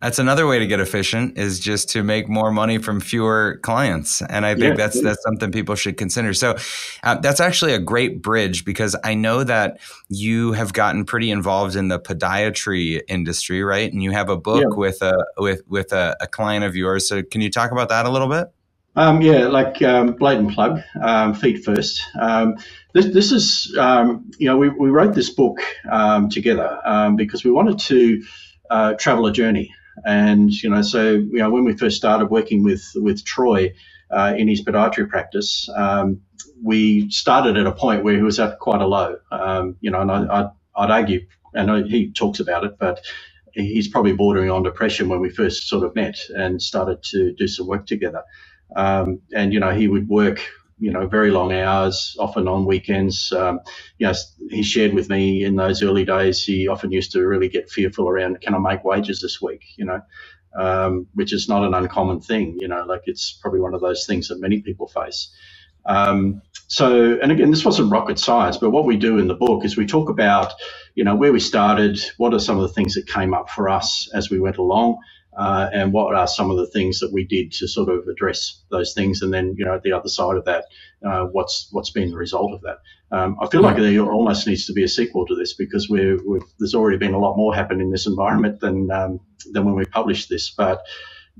That's 0.00 0.20
another 0.20 0.46
way 0.46 0.60
to 0.60 0.66
get 0.66 0.78
efficient 0.78 1.36
is 1.36 1.58
just 1.58 1.88
to 1.90 2.04
make 2.04 2.28
more 2.28 2.52
money 2.52 2.78
from 2.78 3.00
fewer 3.00 3.58
clients, 3.64 4.22
and 4.22 4.46
I 4.46 4.54
think 4.54 4.78
yeah, 4.78 4.86
that's 4.86 5.02
that's 5.02 5.20
something 5.24 5.50
people 5.50 5.74
should 5.74 5.96
consider. 5.96 6.34
So 6.34 6.56
uh, 7.02 7.16
that's 7.16 7.40
actually 7.40 7.72
a 7.72 7.80
great 7.80 8.22
bridge 8.22 8.64
because 8.64 8.94
I 9.02 9.14
know 9.14 9.42
that 9.42 9.80
you 10.08 10.52
have 10.52 10.72
gotten 10.72 11.04
pretty 11.04 11.32
involved 11.32 11.74
in 11.74 11.88
the 11.88 11.98
podiatry 11.98 13.00
industry, 13.08 13.64
right? 13.64 13.92
And 13.92 14.00
you 14.00 14.12
have 14.12 14.28
a 14.28 14.36
book 14.36 14.66
yeah. 14.70 14.76
with 14.76 15.02
a 15.02 15.26
with 15.36 15.62
with 15.66 15.92
a, 15.92 16.16
a, 16.20 16.28
client 16.28 16.64
of 16.64 16.76
yours. 16.76 17.08
So 17.08 17.24
can 17.24 17.40
you 17.40 17.50
talk 17.50 17.72
about 17.72 17.88
that 17.88 18.06
a 18.06 18.10
little 18.10 18.28
bit? 18.28 18.46
Um, 18.96 19.22
yeah, 19.22 19.46
like 19.48 19.80
um, 19.82 20.12
blatant 20.14 20.52
plug, 20.52 20.80
um, 21.02 21.34
feet 21.34 21.64
first. 21.64 22.02
Um, 22.20 22.56
this, 22.92 23.06
this 23.06 23.32
is, 23.32 23.74
um, 23.78 24.30
you 24.38 24.46
know, 24.48 24.56
we, 24.58 24.68
we 24.68 24.90
wrote 24.90 25.14
this 25.14 25.30
book 25.30 25.58
um, 25.90 26.28
together 26.28 26.78
because 27.16 27.44
we 27.44 27.50
wanted 27.50 27.78
to 27.80 28.22
uh, 28.70 28.94
travel 28.94 29.26
a 29.26 29.32
journey. 29.32 29.74
And 30.04 30.50
you 30.52 30.70
know, 30.70 30.82
so 30.82 31.12
you 31.12 31.38
know, 31.38 31.50
when 31.50 31.64
we 31.64 31.76
first 31.76 31.96
started 31.96 32.26
working 32.26 32.62
with 32.64 32.84
with 32.96 33.24
Troy 33.24 33.72
uh, 34.10 34.34
in 34.36 34.48
his 34.48 34.64
podiatry 34.64 35.08
practice, 35.08 35.68
we 36.62 37.10
started 37.10 37.56
at 37.56 37.66
a 37.66 37.72
point 37.72 38.04
where 38.04 38.16
he 38.16 38.22
was 38.22 38.40
at 38.40 38.58
quite 38.58 38.82
a 38.82 38.86
low. 38.86 39.16
You 39.80 39.90
know, 39.90 40.00
and 40.02 40.10
I, 40.10 40.24
I'd, 40.40 40.50
I'd 40.76 40.90
argue, 40.90 41.26
and 41.54 41.86
he 41.90 42.12
talks 42.12 42.40
about 42.40 42.64
it, 42.64 42.78
but 42.78 43.00
he's 43.52 43.88
probably 43.88 44.12
bordering 44.14 44.50
on 44.50 44.62
depression 44.64 45.08
when 45.08 45.20
we 45.20 45.30
first 45.30 45.68
sort 45.68 45.84
of 45.84 45.94
met 45.94 46.18
and 46.30 46.62
started 46.62 47.02
to 47.04 47.34
do 47.34 47.48
some 47.48 47.66
work 47.68 47.86
together. 47.86 48.22
Um, 48.76 49.20
and 49.34 49.52
you 49.52 49.60
know, 49.60 49.72
he 49.74 49.88
would 49.88 50.08
work 50.08 50.40
you 50.78 50.90
know, 50.92 51.06
very 51.06 51.30
long 51.30 51.52
hours, 51.52 52.16
often 52.20 52.48
on 52.48 52.66
weekends. 52.66 53.32
Um, 53.32 53.60
you 53.98 54.06
know, 54.06 54.12
he 54.50 54.62
shared 54.62 54.94
with 54.94 55.08
me 55.10 55.44
in 55.44 55.56
those 55.56 55.82
early 55.82 56.04
days, 56.04 56.44
he 56.44 56.68
often 56.68 56.92
used 56.92 57.12
to 57.12 57.22
really 57.26 57.48
get 57.48 57.70
fearful 57.70 58.08
around, 58.08 58.40
can 58.40 58.54
I 58.54 58.58
make 58.58 58.84
wages 58.84 59.20
this 59.20 59.40
week? 59.42 59.64
You 59.76 59.86
know, 59.86 60.02
um, 60.58 61.06
which 61.14 61.32
is 61.32 61.48
not 61.48 61.64
an 61.64 61.74
uncommon 61.74 62.20
thing. 62.20 62.56
You 62.60 62.68
know, 62.68 62.84
like 62.86 63.02
it's 63.06 63.32
probably 63.42 63.60
one 63.60 63.74
of 63.74 63.80
those 63.80 64.06
things 64.06 64.28
that 64.28 64.40
many 64.40 64.62
people 64.62 64.88
face. 64.88 65.30
Um, 65.86 66.42
so, 66.68 67.18
and 67.22 67.32
again, 67.32 67.50
this 67.50 67.64
wasn't 67.64 67.92
rocket 67.92 68.18
science, 68.18 68.56
but 68.58 68.70
what 68.70 68.86
we 68.86 68.96
do 68.96 69.18
in 69.18 69.28
the 69.28 69.34
book 69.34 69.64
is 69.64 69.76
we 69.76 69.86
talk 69.86 70.08
about, 70.10 70.52
you 70.94 71.04
know, 71.04 71.16
where 71.16 71.32
we 71.32 71.40
started, 71.40 72.00
what 72.18 72.34
are 72.34 72.40
some 72.40 72.56
of 72.56 72.62
the 72.62 72.74
things 72.74 72.94
that 72.94 73.06
came 73.08 73.34
up 73.34 73.50
for 73.50 73.68
us 73.68 74.08
as 74.14 74.30
we 74.30 74.40
went 74.40 74.58
along, 74.58 74.98
uh, 75.38 75.70
and 75.72 75.92
what 75.92 76.16
are 76.16 76.26
some 76.26 76.50
of 76.50 76.56
the 76.56 76.66
things 76.66 76.98
that 76.98 77.12
we 77.12 77.24
did 77.24 77.52
to 77.52 77.68
sort 77.68 77.88
of 77.88 78.08
address 78.08 78.60
those 78.70 78.92
things, 78.92 79.22
and 79.22 79.32
then 79.32 79.54
you 79.56 79.64
know 79.64 79.74
at 79.74 79.82
the 79.84 79.92
other 79.92 80.08
side 80.08 80.36
of 80.36 80.44
that, 80.46 80.64
uh, 81.06 81.26
what's 81.26 81.68
what's 81.70 81.90
been 81.90 82.10
the 82.10 82.16
result 82.16 82.52
of 82.52 82.60
that. 82.62 82.78
Um, 83.16 83.36
I 83.40 83.46
feel 83.46 83.62
like 83.62 83.76
there 83.76 84.02
almost 84.02 84.48
needs 84.48 84.66
to 84.66 84.72
be 84.72 84.82
a 84.82 84.88
sequel 84.88 85.26
to 85.26 85.36
this 85.36 85.54
because 85.54 85.88
we're, 85.88 86.18
there's 86.58 86.74
already 86.74 86.98
been 86.98 87.14
a 87.14 87.20
lot 87.20 87.36
more 87.36 87.54
happen 87.54 87.80
in 87.80 87.92
this 87.92 88.06
environment 88.06 88.58
than 88.58 88.90
um, 88.90 89.20
than 89.52 89.64
when 89.64 89.76
we 89.76 89.84
published 89.84 90.28
this, 90.28 90.50
but. 90.50 90.82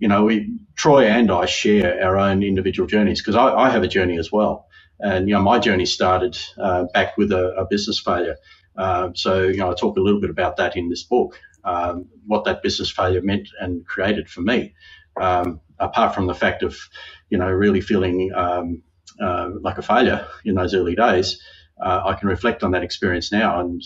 You 0.01 0.07
know, 0.07 0.23
we, 0.23 0.61
Troy 0.77 1.07
and 1.07 1.29
I 1.29 1.47
share 1.47 2.01
our 2.05 2.17
own 2.17 2.45
individual 2.45 2.87
journeys 2.87 3.21
because 3.21 3.35
I, 3.35 3.49
I, 3.49 3.69
have 3.69 3.83
a 3.83 3.89
journey 3.89 4.17
as 4.17 4.31
well. 4.31 4.69
And, 5.01 5.29
you 5.29 5.35
know, 5.35 5.43
my 5.43 5.59
journey 5.59 5.87
started 5.87 6.39
uh, 6.57 6.85
back 6.95 7.17
with 7.17 7.33
a, 7.33 7.49
a 7.57 7.67
business 7.69 7.99
failure. 7.99 8.37
Uh, 8.77 9.11
so, 9.17 9.43
you 9.43 9.57
know, 9.57 9.73
I 9.73 9.75
talk 9.75 9.97
a 9.97 10.01
little 10.01 10.21
bit 10.21 10.31
about 10.31 10.57
that 10.59 10.77
in 10.77 10.89
this 10.89 11.03
book 11.03 11.37
um, 11.65 12.07
what 12.27 12.45
that 12.45 12.63
business 12.63 12.91
failure 12.91 13.23
meant 13.23 13.49
and 13.61 13.87
created 13.87 14.29
for 14.29 14.41
me. 14.41 14.75
Um, 15.21 15.61
apart 15.79 16.15
from 16.15 16.27
the 16.27 16.35
fact 16.35 16.63
of, 16.63 16.77
you 17.31 17.39
know, 17.39 17.49
really 17.49 17.81
feeling 17.81 18.33
um, 18.35 18.83
uh, 19.21 19.51
like 19.61 19.79
a 19.79 19.83
failure 19.83 20.27
in 20.45 20.55
those 20.55 20.75
early 20.75 20.95
days, 20.95 21.41
uh, 21.83 22.03
I 22.05 22.15
can 22.15 22.29
reflect 22.29 22.63
on 22.63 22.73
that 22.73 22.83
experience 22.83 23.33
now 23.33 23.61
and 23.61 23.83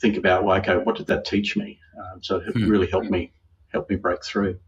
think 0.00 0.16
about, 0.16 0.44
well, 0.44 0.56
okay, 0.58 0.76
what 0.76 0.96
did 0.96 1.06
that 1.06 1.24
teach 1.24 1.56
me? 1.56 1.78
Um, 1.98 2.22
so 2.22 2.36
it 2.36 2.52
hmm. 2.52 2.68
really 2.68 2.88
helped 2.88 3.10
me 3.10 3.32
help 3.72 3.90
me 3.90 3.96
break 3.96 4.24
through. 4.24 4.58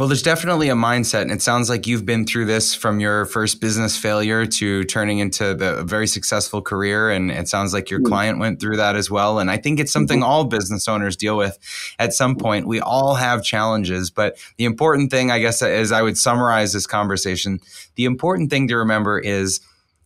Well, 0.00 0.08
there's 0.08 0.22
definitely 0.22 0.70
a 0.70 0.74
mindset, 0.74 1.20
and 1.20 1.30
it 1.30 1.42
sounds 1.42 1.68
like 1.68 1.86
you've 1.86 2.06
been 2.06 2.24
through 2.24 2.46
this 2.46 2.74
from 2.74 3.00
your 3.00 3.26
first 3.26 3.60
business 3.60 3.98
failure 3.98 4.46
to 4.46 4.82
turning 4.84 5.18
into 5.18 5.52
the 5.52 5.84
very 5.84 6.06
successful 6.06 6.62
career, 6.62 7.10
and 7.10 7.30
it 7.30 7.48
sounds 7.48 7.74
like 7.74 7.90
your 7.90 8.00
mm-hmm. 8.00 8.08
client 8.08 8.38
went 8.38 8.60
through 8.60 8.78
that 8.78 8.96
as 8.96 9.10
well. 9.10 9.38
And 9.38 9.50
I 9.50 9.58
think 9.58 9.78
it's 9.78 9.92
something 9.92 10.20
mm-hmm. 10.20 10.30
all 10.30 10.44
business 10.44 10.88
owners 10.88 11.18
deal 11.18 11.36
with 11.36 11.58
at 11.98 12.14
some 12.14 12.34
point. 12.34 12.66
We 12.66 12.80
all 12.80 13.16
have 13.16 13.44
challenges, 13.44 14.10
but 14.10 14.38
the 14.56 14.64
important 14.64 15.10
thing, 15.10 15.30
I 15.30 15.38
guess, 15.38 15.60
as 15.60 15.92
I 15.92 16.00
would 16.00 16.16
summarize 16.16 16.72
this 16.72 16.86
conversation, 16.86 17.58
the 17.96 18.06
important 18.06 18.48
thing 18.48 18.68
to 18.68 18.78
remember 18.78 19.18
is 19.18 19.60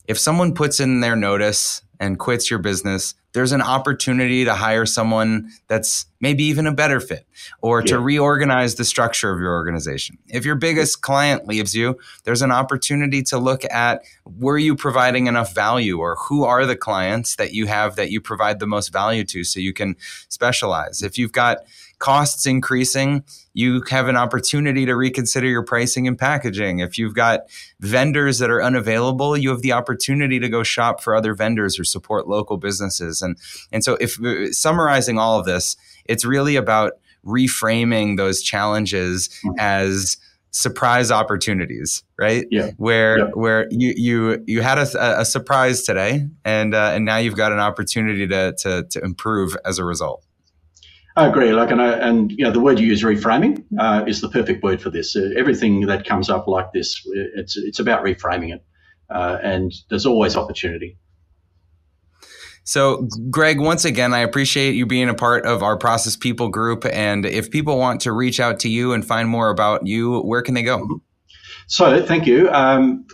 if 0.09 0.19
someone 0.19 0.55
puts 0.55 0.81
in 0.81 1.03
their 1.03 1.15
notice 1.15 1.83
and 2.01 2.19
quits 2.19 2.51
your 2.51 2.59
business, 2.59 3.15
there's 3.35 3.53
an 3.53 3.61
opportunity 3.61 4.45
to 4.45 4.55
hire 4.55 4.87
someone 4.87 5.51
that's 5.67 6.07
maybe 6.21 6.45
even 6.45 6.67
a 6.67 6.73
better 6.73 7.01
fit 7.01 7.27
or 7.61 7.81
yeah. 7.81 7.87
to 7.87 7.99
reorganize 7.99 8.77
the 8.77 8.85
structure 8.85 9.31
of 9.31 9.41
your 9.41 9.53
organization. 9.53 10.17
If 10.29 10.45
your 10.45 10.55
biggest 10.55 11.03
client 11.03 11.47
leaves 11.47 11.75
you, 11.75 11.99
there's 12.23 12.43
an 12.43 12.53
opportunity 12.53 13.23
to 13.25 13.39
look 13.39 13.65
at 13.67 14.05
were 14.25 14.57
you 14.57 14.77
providing 14.77 15.27
enough 15.27 15.53
value 15.53 15.99
or 15.99 16.15
who 16.15 16.45
are 16.45 16.65
the 16.65 16.77
clients 16.77 17.35
that 17.37 17.53
you 17.53 17.67
have 17.67 17.97
that 17.97 18.11
you 18.11 18.21
provide 18.21 18.61
the 18.61 18.67
most 18.69 18.93
value 18.93 19.25
to 19.25 19.43
so 19.43 19.59
you 19.59 19.73
can 19.73 19.97
specialize. 20.29 21.03
If 21.03 21.19
you've 21.19 21.33
got 21.33 21.59
costs 21.99 22.47
increasing, 22.47 23.25
you 23.53 23.83
have 23.89 24.09
an 24.09 24.17
opportunity 24.17 24.87
to 24.87 24.95
reconsider 24.95 25.47
your 25.47 25.63
pricing 25.63 26.07
and 26.09 26.19
packaging. 26.19 26.81
If 26.81 26.99
you've 26.99 27.15
got 27.15 27.43
vendors 27.81 28.39
that 28.39 28.51
are 28.51 28.63
unavailable, 28.63 29.37
you 29.37 29.51
have 29.51 29.63
the 29.63 29.73
opportunity 29.73 30.39
to 30.41 30.49
go 30.49 30.63
shop 30.63 31.01
for 31.01 31.15
other 31.15 31.35
vendors 31.35 31.79
or 31.79 31.85
support 31.85 32.29
local 32.29 32.57
businesses. 32.57 33.23
And 33.23 33.37
and 33.73 33.85
so 33.85 33.97
if 34.01 34.23
uh, 34.23 34.53
summarizing 34.53 35.19
all 35.19 35.39
of 35.39 35.47
this, 35.47 35.77
it's 36.05 36.25
really 36.25 36.57
about 36.57 36.95
reframing 37.25 38.17
those 38.17 38.43
challenges 38.43 39.29
mm-hmm. 39.29 39.55
as 39.59 40.19
surprise 40.55 41.11
opportunities, 41.11 42.05
right? 42.19 42.47
Yeah. 42.51 42.71
Where 42.77 43.19
yeah. 43.19 43.25
where 43.35 43.67
you 43.71 43.93
you 43.97 44.45
you 44.47 44.63
had 44.63 44.79
a, 44.79 45.21
a 45.21 45.25
surprise 45.25 45.83
today, 45.83 46.29
and 46.45 46.75
uh, 46.75 46.93
and 46.95 47.05
now 47.05 47.17
you've 47.17 47.37
got 47.37 47.53
an 47.53 47.59
opportunity 47.59 48.27
to 48.29 48.55
to 48.59 48.85
to 48.85 49.01
improve 49.05 49.57
as 49.65 49.79
a 49.79 49.85
result. 49.85 50.25
I 51.17 51.29
agree. 51.29 51.53
Like, 51.53 51.71
and, 51.71 51.81
I, 51.81 51.93
and 51.93 52.33
you 52.33 52.45
know, 52.45 52.51
the 52.51 52.59
word 52.59 52.81
you 52.81 52.89
use, 52.89 53.05
reframing, 53.05 53.65
uh, 53.79 54.05
is 54.05 54.21
the 54.21 54.29
perfect 54.29 54.65
word 54.65 54.83
for 54.83 54.91
this. 54.91 55.15
Uh, 55.15 55.31
everything 55.37 55.87
that 55.87 56.05
comes 56.05 56.29
up 56.29 56.49
like 56.49 56.73
this, 56.73 57.01
it's 57.37 57.57
it's 57.57 57.79
about 57.79 58.05
reframing 58.05 58.53
it, 58.53 58.65
uh, 59.11 59.39
and 59.41 59.73
there's 59.91 60.07
always 60.07 60.37
opportunity. 60.37 60.99
So, 62.65 63.07
Greg, 63.31 63.61
once 63.61 63.85
again, 63.85 64.13
I 64.13 64.21
appreciate 64.21 64.75
you 64.75 64.87
being 64.87 65.09
a 65.09 65.15
part 65.15 65.47
of 65.47 65.63
our 65.63 65.77
Process 65.77 66.17
People 66.17 66.49
group. 66.49 66.85
And 66.87 67.27
if 67.27 67.51
people 67.51 67.79
want 67.79 68.01
to 68.01 68.13
reach 68.13 68.41
out 68.41 68.59
to 68.61 68.69
you 68.69 68.93
and 68.93 69.05
find 69.05 69.29
more 69.29 69.51
about 69.51 69.87
you, 69.87 70.19
where 70.21 70.43
can 70.43 70.55
they 70.55 70.63
go? 70.63 71.01
So, 71.69 72.05
thank 72.05 72.27
you. 72.27 72.51
Um, 72.51 73.07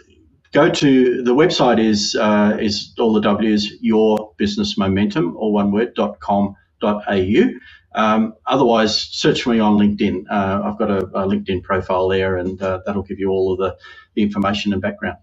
go 0.53 0.71
to 0.71 1.23
the 1.23 1.35
website 1.35 1.79
is 1.79 2.15
uh, 2.15 2.57
is 2.59 2.95
all 2.99 3.13
the 3.13 3.21
W's 3.21 3.73
your 3.83 4.33
business 4.39 4.79
momentum 4.79 5.37
all 5.37 5.53
one 5.53 5.71
word 5.71 5.95
dot 5.95 6.19
com 6.21 6.55
dot 6.81 7.03
au. 7.09 7.51
Um, 7.95 8.35
otherwise, 8.47 8.97
search 9.01 9.47
me 9.47 9.59
on 9.59 9.77
LinkedIn. 9.77 10.25
Uh, 10.31 10.63
I've 10.65 10.79
got 10.79 10.91
a, 10.91 10.99
a, 10.99 11.27
LinkedIn 11.27 11.63
profile 11.63 12.09
there, 12.09 12.37
and 12.37 12.61
uh, 12.63 12.81
that'll 12.87 13.03
give 13.03 13.19
you 13.19 13.31
all 13.31 13.53
of 13.53 13.59
the, 13.59 13.77
the 14.15 14.23
information 14.23 14.73
and 14.73 14.81
background. 14.81 15.19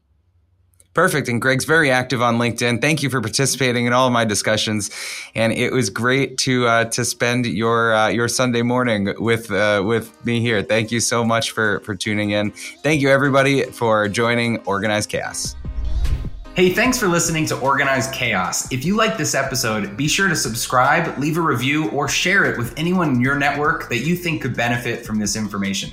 Perfect. 0.93 1.29
And 1.29 1.39
Greg's 1.39 1.65
very 1.65 1.91
active 1.91 2.23
on 2.23 2.39
LinkedIn. 2.39 2.81
Thank 2.81 3.03
you 3.03 3.11
for 3.11 3.21
participating 3.21 3.85
in 3.85 3.93
all 3.93 4.07
of 4.07 4.13
my 4.13 4.25
discussions. 4.25 4.89
And 5.35 5.53
it 5.53 5.71
was 5.71 5.91
great 5.91 6.39
to 6.39 6.65
uh, 6.65 6.85
to 6.85 7.05
spend 7.05 7.45
your 7.45 7.93
uh, 7.93 8.07
your 8.07 8.27
Sunday 8.27 8.63
morning 8.63 9.13
with 9.19 9.51
uh, 9.51 9.83
with 9.85 10.25
me 10.25 10.41
here. 10.41 10.63
Thank 10.63 10.91
you 10.91 10.99
so 10.99 11.23
much 11.23 11.51
for 11.51 11.81
for 11.81 11.93
tuning 11.93 12.31
in. 12.31 12.49
Thank 12.81 13.01
you 13.01 13.09
everybody 13.11 13.61
for 13.61 14.07
joining 14.07 14.57
Organized 14.61 15.09
Chaos. 15.09 15.55
Hey, 16.57 16.71
thanks 16.71 16.97
for 16.97 17.07
listening 17.07 17.45
to 17.45 17.59
Organized 17.59 18.11
Chaos. 18.11 18.71
If 18.71 18.83
you 18.83 18.95
like 18.95 19.15
this 19.15 19.35
episode, 19.35 19.95
be 19.95 20.07
sure 20.07 20.27
to 20.27 20.35
subscribe, 20.35 21.15
leave 21.19 21.37
a 21.37 21.41
review, 21.41 21.91
or 21.91 22.09
share 22.09 22.45
it 22.45 22.57
with 22.57 22.73
anyone 22.77 23.11
in 23.11 23.21
your 23.21 23.37
network 23.37 23.89
that 23.89 23.99
you 23.99 24.15
think 24.15 24.41
could 24.41 24.55
benefit 24.55 25.05
from 25.05 25.19
this 25.19 25.35
information. 25.35 25.91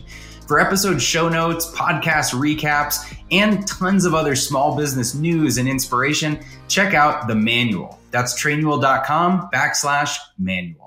For 0.49 0.59
episode 0.59 1.03
show 1.03 1.29
notes, 1.29 1.71
podcast 1.73 2.33
recaps, 2.33 3.15
and 3.31 3.69
tons 3.69 4.07
of 4.07 4.15
other 4.15 4.35
small 4.35 4.75
business 4.75 5.15
news 5.15 5.59
and 5.59 5.69
inspiration, 5.69 6.43
check 6.67 6.95
out 6.95 7.29
the 7.29 7.35
manual. 7.35 8.01
That's 8.11 8.33
trainual.com 8.43 9.51
backslash 9.53 10.17
manual. 10.39 10.84